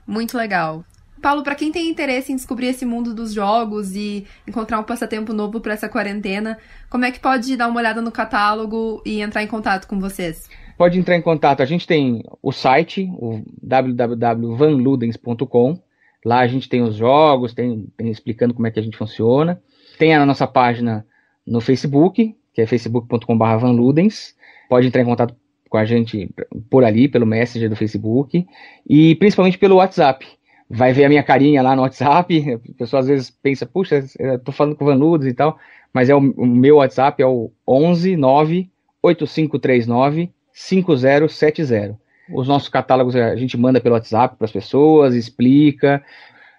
Muito 0.05 0.37
legal. 0.37 0.85
Paulo, 1.19 1.41
para 1.41 1.55
quem 1.55 1.71
tem 1.71 1.89
interesse 1.89 2.31
em 2.31 2.35
descobrir 2.35 2.67
esse 2.67 2.85
mundo 2.85 3.11
dos 3.11 3.33
jogos 3.33 3.95
e 3.95 4.27
encontrar 4.47 4.79
um 4.79 4.83
passatempo 4.83 5.33
novo 5.33 5.59
para 5.59 5.73
essa 5.73 5.89
quarentena, 5.89 6.59
como 6.91 7.05
é 7.05 7.11
que 7.11 7.19
pode 7.19 7.57
dar 7.57 7.69
uma 7.69 7.79
olhada 7.79 8.03
no 8.03 8.11
catálogo 8.11 9.01
e 9.03 9.19
entrar 9.19 9.41
em 9.41 9.47
contato 9.47 9.87
com 9.87 9.99
vocês? 9.99 10.47
Pode 10.77 10.99
entrar 10.99 11.17
em 11.17 11.21
contato. 11.21 11.61
A 11.61 11.65
gente 11.65 11.87
tem 11.87 12.23
o 12.41 12.51
site, 12.51 13.09
o 13.13 13.41
www.vanludens.com. 13.63 15.79
Lá 16.23 16.39
a 16.39 16.47
gente 16.47 16.69
tem 16.69 16.83
os 16.83 16.95
jogos, 16.95 17.53
tem, 17.53 17.87
tem 17.97 18.11
explicando 18.11 18.53
como 18.53 18.67
é 18.67 18.71
que 18.71 18.79
a 18.79 18.83
gente 18.83 18.95
funciona. 18.95 19.59
Tem 19.97 20.13
a 20.13 20.23
nossa 20.23 20.45
página 20.45 21.03
no 21.45 21.59
Facebook, 21.59 22.35
que 22.53 22.61
é 22.61 22.67
facebook.com.br 22.67 23.57
vanludens. 23.59 24.35
Pode 24.69 24.85
entrar 24.85 25.01
em 25.01 25.05
contato 25.05 25.35
com 25.67 25.77
a 25.77 25.85
gente 25.85 26.29
por 26.69 26.83
ali, 26.83 27.07
pelo 27.07 27.25
Messenger 27.25 27.69
do 27.69 27.75
Facebook. 27.75 28.45
E 28.87 29.15
principalmente 29.15 29.57
pelo 29.57 29.77
WhatsApp 29.77 30.27
vai 30.69 30.93
ver 30.93 31.05
a 31.05 31.09
minha 31.09 31.23
carinha 31.23 31.63
lá 31.63 31.75
no 31.75 31.81
WhatsApp. 31.81 32.53
A 32.53 32.59
pessoa 32.77 32.99
às 32.99 33.07
vezes 33.07 33.31
pensa, 33.31 33.65
puxa, 33.65 34.03
tô 34.45 34.51
falando 34.51 34.75
com 34.75 34.83
o 34.83 34.87
Van 34.87 34.95
Ludes 34.95 35.27
e 35.27 35.33
tal, 35.33 35.57
mas 35.91 36.07
é 36.07 36.15
o, 36.15 36.19
o 36.19 36.45
meu 36.45 36.75
WhatsApp 36.75 37.23
é 37.23 37.25
o 37.25 37.51
11 37.67 38.15
9 38.15 38.69
8539 39.01 40.36
5070. 40.57 41.95
Os 42.33 42.47
nossos 42.47 42.67
catálogos 42.67 43.15
a 43.15 43.35
gente 43.35 43.55
manda 43.55 43.79
pelo 43.79 43.93
WhatsApp 43.93 44.35
para 44.35 44.45
as 44.45 44.51
pessoas, 44.51 45.13
explica. 45.13 46.03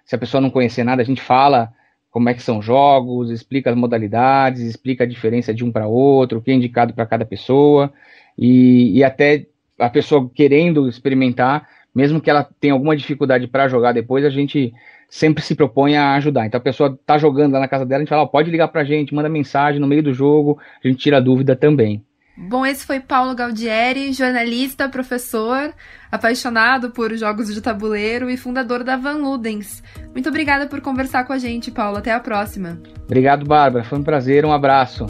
Se 0.05 0.15
a 0.15 0.17
pessoa 0.17 0.39
não 0.39 0.49
conhecer 0.49 0.85
nada, 0.85 1.01
a 1.01 1.05
gente 1.05 1.21
fala 1.21 1.69
como 2.09 2.29
é 2.29 2.33
que 2.33 2.41
são 2.41 2.61
jogos, 2.61 3.29
explica 3.29 3.69
as 3.69 3.75
modalidades, 3.75 4.61
explica 4.61 5.03
a 5.03 5.07
diferença 5.07 5.53
de 5.53 5.65
um 5.65 5.71
para 5.71 5.85
outro, 5.85 6.39
o 6.39 6.41
que 6.41 6.49
é 6.49 6.53
indicado 6.53 6.93
para 6.93 7.05
cada 7.05 7.25
pessoa. 7.25 7.91
E, 8.37 8.97
e 8.97 9.03
até 9.03 9.45
a 9.77 9.89
pessoa 9.89 10.31
querendo 10.33 10.87
experimentar, 10.87 11.67
mesmo 11.93 12.21
que 12.21 12.29
ela 12.29 12.47
tenha 12.57 12.73
alguma 12.73 12.95
dificuldade 12.95 13.47
para 13.47 13.67
jogar 13.67 13.91
depois, 13.91 14.23
a 14.23 14.29
gente 14.29 14.73
sempre 15.09 15.43
se 15.43 15.55
propõe 15.55 15.97
a 15.97 16.13
ajudar. 16.13 16.45
Então 16.45 16.57
a 16.57 16.63
pessoa 16.63 16.97
está 16.99 17.17
jogando 17.17 17.51
lá 17.51 17.59
na 17.59 17.67
casa 17.67 17.85
dela, 17.85 17.99
a 17.99 18.03
gente 18.03 18.09
fala, 18.09 18.23
oh, 18.23 18.27
pode 18.27 18.49
ligar 18.49 18.69
para 18.69 18.81
a 18.81 18.85
gente, 18.85 19.13
manda 19.13 19.27
mensagem 19.27 19.81
no 19.81 19.87
meio 19.87 20.01
do 20.01 20.13
jogo, 20.13 20.57
a 20.81 20.87
gente 20.87 20.99
tira 20.99 21.21
dúvida 21.21 21.53
também. 21.53 22.01
Bom, 22.41 22.65
esse 22.65 22.85
foi 22.85 23.01
Paulo 23.01 23.35
Galdieri, 23.35 24.13
jornalista, 24.13 24.87
professor, 24.87 25.73
apaixonado 26.09 26.89
por 26.89 27.13
jogos 27.17 27.53
de 27.53 27.59
tabuleiro 27.59 28.29
e 28.29 28.37
fundador 28.37 28.81
da 28.81 28.95
Van 28.95 29.17
Ludens. 29.17 29.83
Muito 30.13 30.29
obrigada 30.29 30.65
por 30.65 30.79
conversar 30.79 31.25
com 31.25 31.33
a 31.33 31.37
gente, 31.37 31.69
Paulo. 31.69 31.97
Até 31.97 32.13
a 32.13 32.19
próxima. 32.19 32.79
Obrigado, 33.03 33.45
Bárbara. 33.45 33.83
Foi 33.83 33.99
um 33.99 34.03
prazer. 34.03 34.45
Um 34.45 34.53
abraço 34.53 35.05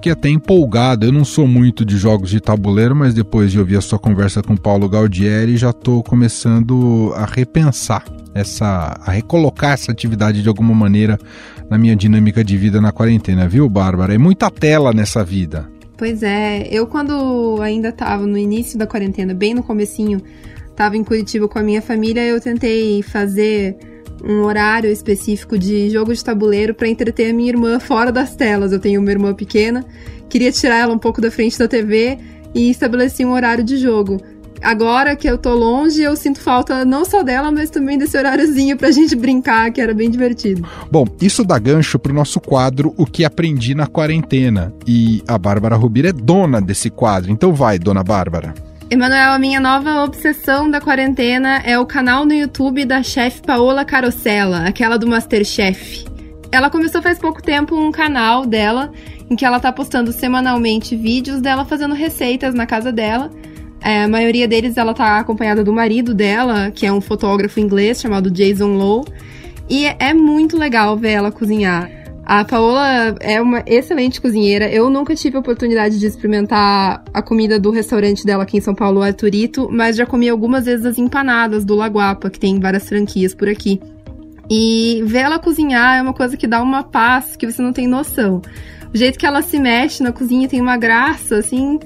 fiquei 0.00 0.12
até 0.12 0.30
empolgado. 0.30 1.04
Eu 1.04 1.12
não 1.12 1.26
sou 1.26 1.46
muito 1.46 1.84
de 1.84 1.98
jogos 1.98 2.30
de 2.30 2.40
tabuleiro, 2.40 2.96
mas 2.96 3.12
depois 3.12 3.52
de 3.52 3.58
ouvir 3.58 3.76
a 3.76 3.82
sua 3.82 3.98
conversa 3.98 4.42
com 4.42 4.56
Paulo 4.56 4.88
Galdieri, 4.88 5.58
já 5.58 5.70
estou 5.70 6.02
começando 6.02 7.12
a 7.14 7.26
repensar 7.26 8.02
essa, 8.34 8.98
a 9.04 9.10
recolocar 9.10 9.72
essa 9.72 9.92
atividade 9.92 10.42
de 10.42 10.48
alguma 10.48 10.74
maneira 10.74 11.18
na 11.70 11.78
minha 11.78 11.94
dinâmica 11.94 12.42
de 12.42 12.56
vida 12.56 12.80
na 12.80 12.90
quarentena, 12.90 13.48
viu, 13.48 13.68
Bárbara? 13.68 14.12
É 14.12 14.18
muita 14.18 14.50
tela 14.50 14.92
nessa 14.92 15.22
vida. 15.22 15.70
Pois 15.96 16.22
é, 16.22 16.66
eu 16.68 16.86
quando 16.86 17.60
ainda 17.62 17.90
estava 17.90 18.26
no 18.26 18.36
início 18.36 18.76
da 18.76 18.86
quarentena, 18.86 19.32
bem 19.32 19.54
no 19.54 19.62
comecinho, 19.62 20.20
estava 20.68 20.96
em 20.96 21.04
Curitiba 21.04 21.46
com 21.46 21.58
a 21.58 21.62
minha 21.62 21.80
família, 21.80 22.22
eu 22.22 22.40
tentei 22.40 23.02
fazer 23.02 23.76
um 24.24 24.42
horário 24.42 24.90
específico 24.90 25.58
de 25.58 25.90
jogo 25.90 26.12
de 26.12 26.24
tabuleiro 26.24 26.74
para 26.74 26.88
entreter 26.88 27.30
a 27.30 27.34
minha 27.34 27.50
irmã 27.50 27.78
fora 27.78 28.10
das 28.10 28.34
telas. 28.34 28.72
Eu 28.72 28.80
tenho 28.80 29.00
uma 29.00 29.10
irmã 29.10 29.32
pequena, 29.32 29.84
queria 30.28 30.50
tirar 30.50 30.78
ela 30.78 30.92
um 30.92 30.98
pouco 30.98 31.20
da 31.20 31.30
frente 31.30 31.58
da 31.58 31.68
TV 31.68 32.18
e 32.54 32.68
estabeleci 32.68 33.24
um 33.24 33.32
horário 33.32 33.62
de 33.62 33.76
jogo. 33.76 34.20
Agora 34.62 35.16
que 35.16 35.28
eu 35.28 35.38
tô 35.38 35.54
longe, 35.54 36.02
eu 36.02 36.14
sinto 36.16 36.40
falta 36.40 36.84
não 36.84 37.04
só 37.04 37.22
dela, 37.22 37.50
mas 37.50 37.70
também 37.70 37.96
desse 37.96 38.16
horáriozinho 38.18 38.76
pra 38.76 38.90
gente 38.90 39.16
brincar, 39.16 39.70
que 39.72 39.80
era 39.80 39.94
bem 39.94 40.10
divertido. 40.10 40.66
Bom, 40.90 41.06
isso 41.20 41.44
dá 41.44 41.58
gancho 41.58 41.98
pro 41.98 42.12
nosso 42.12 42.40
quadro 42.40 42.94
O 42.96 43.06
que 43.06 43.24
aprendi 43.24 43.74
na 43.74 43.86
quarentena. 43.86 44.72
E 44.86 45.22
a 45.26 45.38
Bárbara 45.38 45.76
Rubira 45.76 46.10
é 46.10 46.12
dona 46.12 46.60
desse 46.60 46.90
quadro. 46.90 47.30
Então 47.30 47.52
vai, 47.52 47.78
dona 47.78 48.02
Bárbara. 48.02 48.54
Emanuel, 48.90 49.32
a 49.32 49.38
minha 49.38 49.60
nova 49.60 50.02
obsessão 50.02 50.68
da 50.68 50.80
quarentena 50.80 51.62
é 51.64 51.78
o 51.78 51.86
canal 51.86 52.24
no 52.26 52.34
YouTube 52.34 52.84
da 52.84 53.04
chefe 53.04 53.40
Paola 53.40 53.84
Carosella, 53.84 54.66
aquela 54.66 54.96
do 54.96 55.06
Masterchef. 55.06 56.04
Ela 56.50 56.68
começou 56.68 57.00
faz 57.00 57.16
pouco 57.16 57.40
tempo 57.40 57.76
um 57.76 57.92
canal 57.92 58.44
dela 58.44 58.92
em 59.30 59.36
que 59.36 59.44
ela 59.44 59.60
tá 59.60 59.72
postando 59.72 60.12
semanalmente 60.12 60.96
vídeos 60.96 61.40
dela 61.40 61.64
fazendo 61.64 61.94
receitas 61.94 62.52
na 62.52 62.66
casa 62.66 62.90
dela. 62.90 63.30
É, 63.82 64.04
a 64.04 64.08
maioria 64.08 64.46
deles 64.46 64.76
ela 64.76 64.92
tá 64.92 65.18
acompanhada 65.18 65.64
do 65.64 65.72
marido 65.72 66.14
dela, 66.14 66.70
que 66.70 66.86
é 66.86 66.92
um 66.92 67.00
fotógrafo 67.00 67.58
inglês 67.60 68.00
chamado 68.00 68.30
Jason 68.30 68.74
Lowe. 68.74 69.04
E 69.68 69.86
é 69.86 70.12
muito 70.12 70.58
legal 70.58 70.96
ver 70.96 71.12
ela 71.12 71.30
cozinhar. 71.30 71.90
A 72.24 72.44
Paola 72.44 73.16
é 73.20 73.40
uma 73.40 73.62
excelente 73.66 74.20
cozinheira. 74.20 74.70
Eu 74.70 74.88
nunca 74.88 75.16
tive 75.16 75.36
a 75.36 75.40
oportunidade 75.40 75.98
de 75.98 76.06
experimentar 76.06 77.02
a 77.12 77.22
comida 77.22 77.58
do 77.58 77.70
restaurante 77.70 78.24
dela 78.24 78.44
aqui 78.44 78.58
em 78.58 78.60
São 78.60 78.74
Paulo, 78.74 79.02
Arturito, 79.02 79.68
mas 79.70 79.96
já 79.96 80.06
comi 80.06 80.28
algumas 80.28 80.66
vezes 80.66 80.86
as 80.86 80.98
empanadas 80.98 81.64
do 81.64 81.74
Laguapa, 81.74 82.30
que 82.30 82.38
tem 82.38 82.60
várias 82.60 82.88
franquias 82.88 83.34
por 83.34 83.48
aqui. 83.48 83.80
E 84.48 85.02
ver 85.06 85.20
ela 85.20 85.38
cozinhar 85.38 85.98
é 85.98 86.02
uma 86.02 86.12
coisa 86.12 86.36
que 86.36 86.46
dá 86.46 86.62
uma 86.62 86.82
paz 86.82 87.36
que 87.36 87.50
você 87.50 87.62
não 87.62 87.72
tem 87.72 87.86
noção. 87.86 88.42
O 88.92 88.96
jeito 88.96 89.18
que 89.18 89.26
ela 89.26 89.42
se 89.42 89.58
mexe 89.58 90.02
na 90.02 90.12
cozinha 90.12 90.48
tem 90.48 90.60
uma 90.60 90.76
graça, 90.76 91.36
assim, 91.36 91.78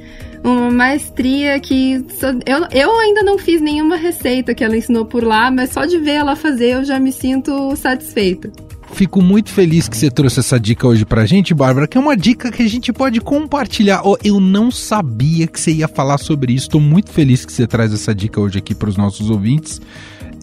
uma 0.44 0.70
maestria 0.70 1.58
que. 1.58 2.04
Eu, 2.46 2.66
eu 2.70 2.98
ainda 2.98 3.22
não 3.22 3.38
fiz 3.38 3.60
nenhuma 3.60 3.96
receita 3.96 4.54
que 4.54 4.62
ela 4.62 4.76
ensinou 4.76 5.06
por 5.06 5.24
lá, 5.24 5.50
mas 5.50 5.70
só 5.70 5.86
de 5.86 5.98
ver 5.98 6.12
ela 6.12 6.36
fazer 6.36 6.74
eu 6.74 6.84
já 6.84 7.00
me 7.00 7.10
sinto 7.10 7.74
satisfeita. 7.76 8.52
Fico 8.92 9.20
muito 9.20 9.50
feliz 9.50 9.88
que 9.88 9.96
você 9.96 10.10
trouxe 10.10 10.38
essa 10.38 10.60
dica 10.60 10.86
hoje 10.86 11.04
pra 11.04 11.26
gente, 11.26 11.52
Bárbara, 11.52 11.88
que 11.88 11.98
é 11.98 12.00
uma 12.00 12.16
dica 12.16 12.52
que 12.52 12.62
a 12.62 12.68
gente 12.68 12.92
pode 12.92 13.20
compartilhar. 13.20 14.02
Oh, 14.04 14.16
eu 14.22 14.38
não 14.38 14.70
sabia 14.70 15.48
que 15.48 15.58
você 15.58 15.72
ia 15.72 15.88
falar 15.88 16.18
sobre 16.18 16.52
isso. 16.52 16.66
Estou 16.66 16.80
muito 16.80 17.10
feliz 17.10 17.44
que 17.44 17.52
você 17.52 17.66
traz 17.66 17.92
essa 17.92 18.14
dica 18.14 18.40
hoje 18.40 18.58
aqui 18.58 18.74
para 18.74 18.88
os 18.88 18.96
nossos 18.96 19.30
ouvintes. 19.30 19.80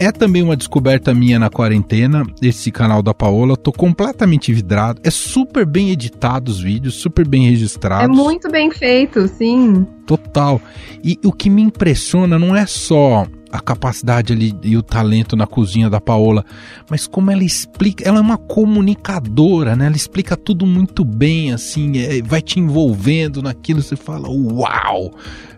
É 0.02 0.12
também 0.12 0.42
uma 0.42 0.58
descoberta 0.58 1.14
minha 1.14 1.38
na 1.38 1.48
quarentena, 1.48 2.26
esse 2.42 2.72
canal 2.72 3.04
da 3.04 3.14
Paola. 3.14 3.56
Tô 3.56 3.72
completamente 3.72 4.52
vidrado. 4.52 5.00
É 5.04 5.12
super 5.12 5.64
bem 5.64 5.92
editado 5.92 6.50
os 6.50 6.60
vídeos, 6.60 6.96
super 6.96 7.28
bem 7.28 7.48
registrados. 7.48 8.18
É 8.18 8.20
muito 8.20 8.50
bem 8.50 8.72
feito, 8.72 9.28
sim. 9.28 9.86
Total. 10.08 10.60
E 11.04 11.20
o 11.24 11.32
que 11.32 11.52
me 11.52 11.62
impressiona 11.62 12.40
não 12.40 12.56
é 12.56 12.66
só 12.66 13.28
a 13.52 13.60
capacidade 13.60 14.34
ali 14.34 14.56
e 14.64 14.76
o 14.76 14.82
talento 14.82 15.36
na 15.36 15.46
cozinha 15.46 15.88
da 15.88 16.02
Paola, 16.02 16.44
mas 16.90 17.06
como 17.06 17.30
ela 17.30 17.44
explica, 17.44 18.04
ela 18.08 18.18
é 18.18 18.22
uma 18.22 18.38
comunicadora, 18.38 19.76
né? 19.76 19.86
Ela 19.86 19.96
explica 19.96 20.36
tudo 20.36 20.66
muito 20.66 21.06
bem, 21.06 21.52
assim, 21.52 22.00
é, 22.00 22.22
vai 22.24 22.42
te 22.42 22.60
envolvendo 22.60 23.42
naquilo, 23.42 23.84
você 23.84 23.96
fala, 23.96 24.28
uau! 24.30 25.12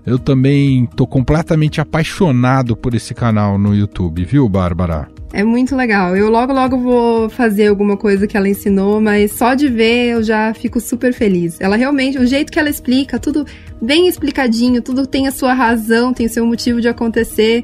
Eu 0.06 0.20
também 0.20 0.86
tô 0.86 1.08
completamente 1.08 1.80
apaixonado 1.80 2.76
por 2.76 2.94
esse 2.94 3.14
canal 3.14 3.58
no 3.58 3.74
YouTube, 3.74 4.26
viu, 4.26 4.50
Bárbara? 4.50 5.08
É 5.32 5.44
muito 5.44 5.76
legal. 5.76 6.16
Eu 6.16 6.30
logo, 6.30 6.54
logo 6.54 6.78
vou 6.78 7.30
fazer 7.30 7.68
alguma 7.68 7.98
coisa 7.98 8.28
que 8.28 8.38
ela 8.38 8.48
ensinou, 8.48 9.02
mas 9.02 9.32
só 9.32 9.56
de 9.56 9.68
ver 9.68 10.12
eu 10.12 10.22
já 10.22 10.54
fico 10.54 10.80
super 10.80 11.12
feliz. 11.12 11.60
Ela 11.60 11.76
realmente, 11.76 12.20
o 12.20 12.28
jeito 12.28 12.52
que 12.52 12.60
ela 12.60 12.70
explica, 12.70 13.18
tudo 13.18 13.46
bem 13.82 14.08
explicadinho, 14.08 14.82
tudo 14.82 15.08
tem 15.08 15.28
a 15.28 15.32
sua 15.32 15.54
razão, 15.54 16.14
tem 16.14 16.28
o 16.28 16.30
seu 16.30 16.46
motivo 16.46 16.80
de 16.80 16.88
acontecer. 16.88 17.64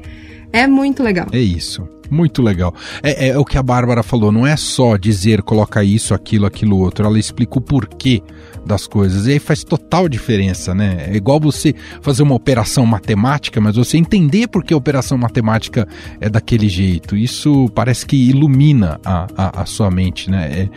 É 0.52 0.66
muito 0.66 1.02
legal. 1.02 1.28
É 1.30 1.38
isso. 1.38 1.88
Muito 2.10 2.42
legal. 2.42 2.74
É, 3.04 3.28
é, 3.28 3.38
o 3.38 3.44
que 3.44 3.56
a 3.56 3.62
Bárbara 3.62 4.02
falou, 4.02 4.32
não 4.32 4.44
é 4.44 4.56
só 4.56 4.96
dizer 4.96 5.42
coloca 5.42 5.84
isso, 5.84 6.12
aquilo, 6.12 6.46
aquilo 6.46 6.76
outro. 6.76 7.06
Ela 7.06 7.20
explica 7.20 7.58
o 7.58 7.60
porquê 7.60 8.20
das 8.64 8.86
coisas. 8.86 9.26
E 9.26 9.32
aí 9.32 9.38
faz 9.38 9.64
total 9.64 10.08
diferença, 10.08 10.74
né? 10.74 11.06
É 11.08 11.16
igual 11.16 11.40
você 11.40 11.74
fazer 12.00 12.22
uma 12.22 12.34
operação 12.34 12.84
matemática, 12.86 13.60
mas 13.60 13.76
você 13.76 13.96
entender 13.96 14.48
por 14.48 14.64
que 14.64 14.74
a 14.74 14.76
operação 14.76 15.16
matemática 15.18 15.86
é 16.20 16.28
daquele 16.28 16.68
jeito. 16.68 17.16
Isso 17.16 17.68
parece 17.74 18.06
que 18.06 18.16
ilumina 18.16 19.00
a, 19.04 19.26
a, 19.36 19.62
a 19.62 19.66
sua 19.66 19.90
mente, 19.90 20.30
né? 20.30 20.50
É, 20.52 20.68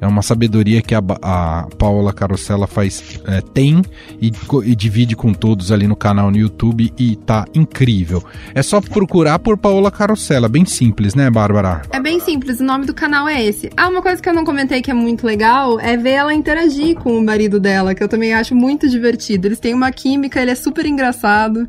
é 0.00 0.06
uma 0.06 0.22
sabedoria 0.22 0.80
que 0.80 0.94
a, 0.94 1.02
a 1.22 1.68
Paola 1.78 2.12
Carosella 2.12 2.66
faz, 2.66 3.20
é, 3.26 3.40
tem 3.40 3.82
e, 4.20 4.32
e, 4.64 4.74
divide 4.74 5.14
com 5.14 5.32
todos 5.32 5.70
ali 5.70 5.86
no 5.86 5.96
canal 5.96 6.30
no 6.30 6.38
YouTube 6.38 6.92
e 6.98 7.16
tá 7.16 7.44
incrível. 7.54 8.24
É 8.54 8.62
só 8.62 8.80
procurar 8.80 9.38
por 9.38 9.58
Paola 9.58 9.90
Carosella, 9.90 10.48
bem 10.48 10.64
simples, 10.64 11.14
né, 11.14 11.30
Bárbara? 11.30 11.82
É 11.90 12.00
bem 12.00 12.18
simples, 12.20 12.60
o 12.60 12.64
nome 12.64 12.86
do 12.86 12.94
canal 12.94 13.28
é 13.28 13.44
esse. 13.44 13.70
Ah, 13.76 13.88
uma 13.88 14.00
coisa 14.00 14.22
que 14.22 14.28
eu 14.28 14.34
não 14.34 14.44
comentei 14.44 14.80
que 14.80 14.90
é 14.90 14.94
muito 14.94 15.26
legal 15.26 15.78
é 15.78 15.96
ver 15.96 16.10
ela 16.10 16.32
interagir 16.32 16.96
com 16.96 17.18
o 17.18 17.24
marido 17.24 17.60
dela, 17.60 17.94
que 17.94 18.02
eu 18.02 18.08
também 18.08 18.32
acho 18.32 18.54
muito 18.54 18.88
divertido. 18.88 19.48
Eles 19.48 19.60
têm 19.60 19.74
uma 19.74 19.92
química, 19.92 20.40
ele 20.40 20.50
é 20.50 20.54
super 20.54 20.86
engraçado. 20.86 21.68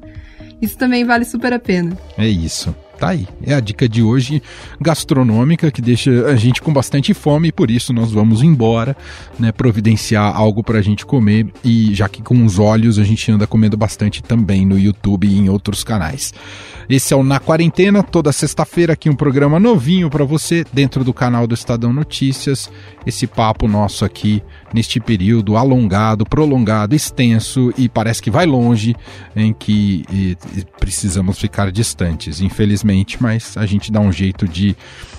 Isso 0.62 0.78
também 0.78 1.04
vale 1.04 1.26
super 1.26 1.52
a 1.54 1.60
pena. 1.60 1.98
É 2.18 2.28
isso. 2.28 2.74
Tá 3.02 3.10
aí. 3.10 3.28
É 3.42 3.56
a 3.56 3.60
dica 3.60 3.90
de 3.90 4.04
hoje 4.04 4.44
gastronômica 4.80 5.72
que 5.72 5.82
deixa 5.82 6.28
a 6.28 6.36
gente 6.36 6.62
com 6.62 6.72
bastante 6.72 7.16
fome 7.16 7.48
e 7.48 7.52
por 7.52 7.72
isso 7.72 7.92
nós 7.92 8.12
vamos 8.12 8.44
embora, 8.44 8.96
né, 9.40 9.52
providenciar 9.52 10.38
algo 10.38 10.64
para 10.64 10.78
a 10.78 10.84
gente 10.84 11.04
comer 11.04 11.48
e 11.64 11.96
já 11.96 12.08
que 12.08 12.22
com 12.22 12.46
os 12.46 12.60
olhos 12.60 13.00
a 13.00 13.04
gente 13.04 13.32
anda 13.32 13.48
comendo 13.48 13.76
bastante 13.76 14.22
também 14.22 14.68
no 14.68 14.78
YouTube 14.78 15.28
e 15.28 15.36
em 15.36 15.50
outros 15.50 15.84
canais. 15.84 16.32
Esse 16.88 17.12
é 17.12 17.18
o 17.18 17.24
Na 17.24 17.40
Quarentena, 17.40 18.04
toda 18.04 18.32
sexta-feira 18.32 18.94
aqui 18.94 19.10
um 19.10 19.16
programa 19.16 19.60
novinho 19.60 20.08
para 20.08 20.24
você 20.24 20.64
dentro 20.72 21.04
do 21.04 21.12
canal 21.12 21.48
do 21.48 21.56
Estadão 21.56 21.92
Notícias. 21.92 22.70
Esse 23.04 23.26
papo 23.26 23.68
nosso 23.68 24.06
aqui 24.06 24.44
neste 24.74 25.00
período 25.00 25.58
alongado, 25.58 26.26
prolongado, 26.26 26.96
extenso 26.96 27.74
e 27.78 27.90
parece 27.90 28.22
que 28.22 28.32
vai 28.32 28.46
longe 28.46 28.96
em 29.36 29.54
que 29.54 30.06
e, 30.12 30.38
e 30.56 30.66
precisamos 30.80 31.40
ficar 31.40 31.72
distantes, 31.72 32.42
infelizmente, 32.42 33.22
mas 33.22 33.58
a 33.58 33.66
gente 33.66 33.92
dá 33.92 34.00
um 34.00 34.12
jeito 34.12 34.48
de 34.48 34.76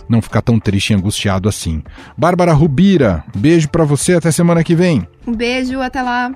não 0.09 0.21
ficar 0.21 0.43
tão 0.43 0.59
triste 0.59 0.91
e 0.91 0.95
angustiado 0.95 1.49
assim. 1.49 1.83
Bárbara 2.17 2.53
Rubira, 2.53 3.25
beijo 3.35 3.69
para 3.69 3.85
você, 3.85 4.15
até 4.15 4.31
semana 4.31 4.62
que 4.65 4.75
vem. 4.75 5.07
Um 5.27 5.35
beijo, 5.35 5.81
até 5.81 6.03
lá. 6.03 6.33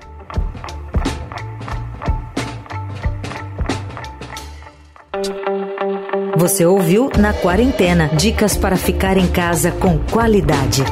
Você 6.37 6.65
ouviu 6.65 7.09
Na 7.17 7.33
Quarentena 7.33 8.09
dicas 8.09 8.55
para 8.55 8.77
ficar 8.77 9.17
em 9.17 9.27
casa 9.27 9.71
com 9.71 9.97
qualidade. 9.97 10.83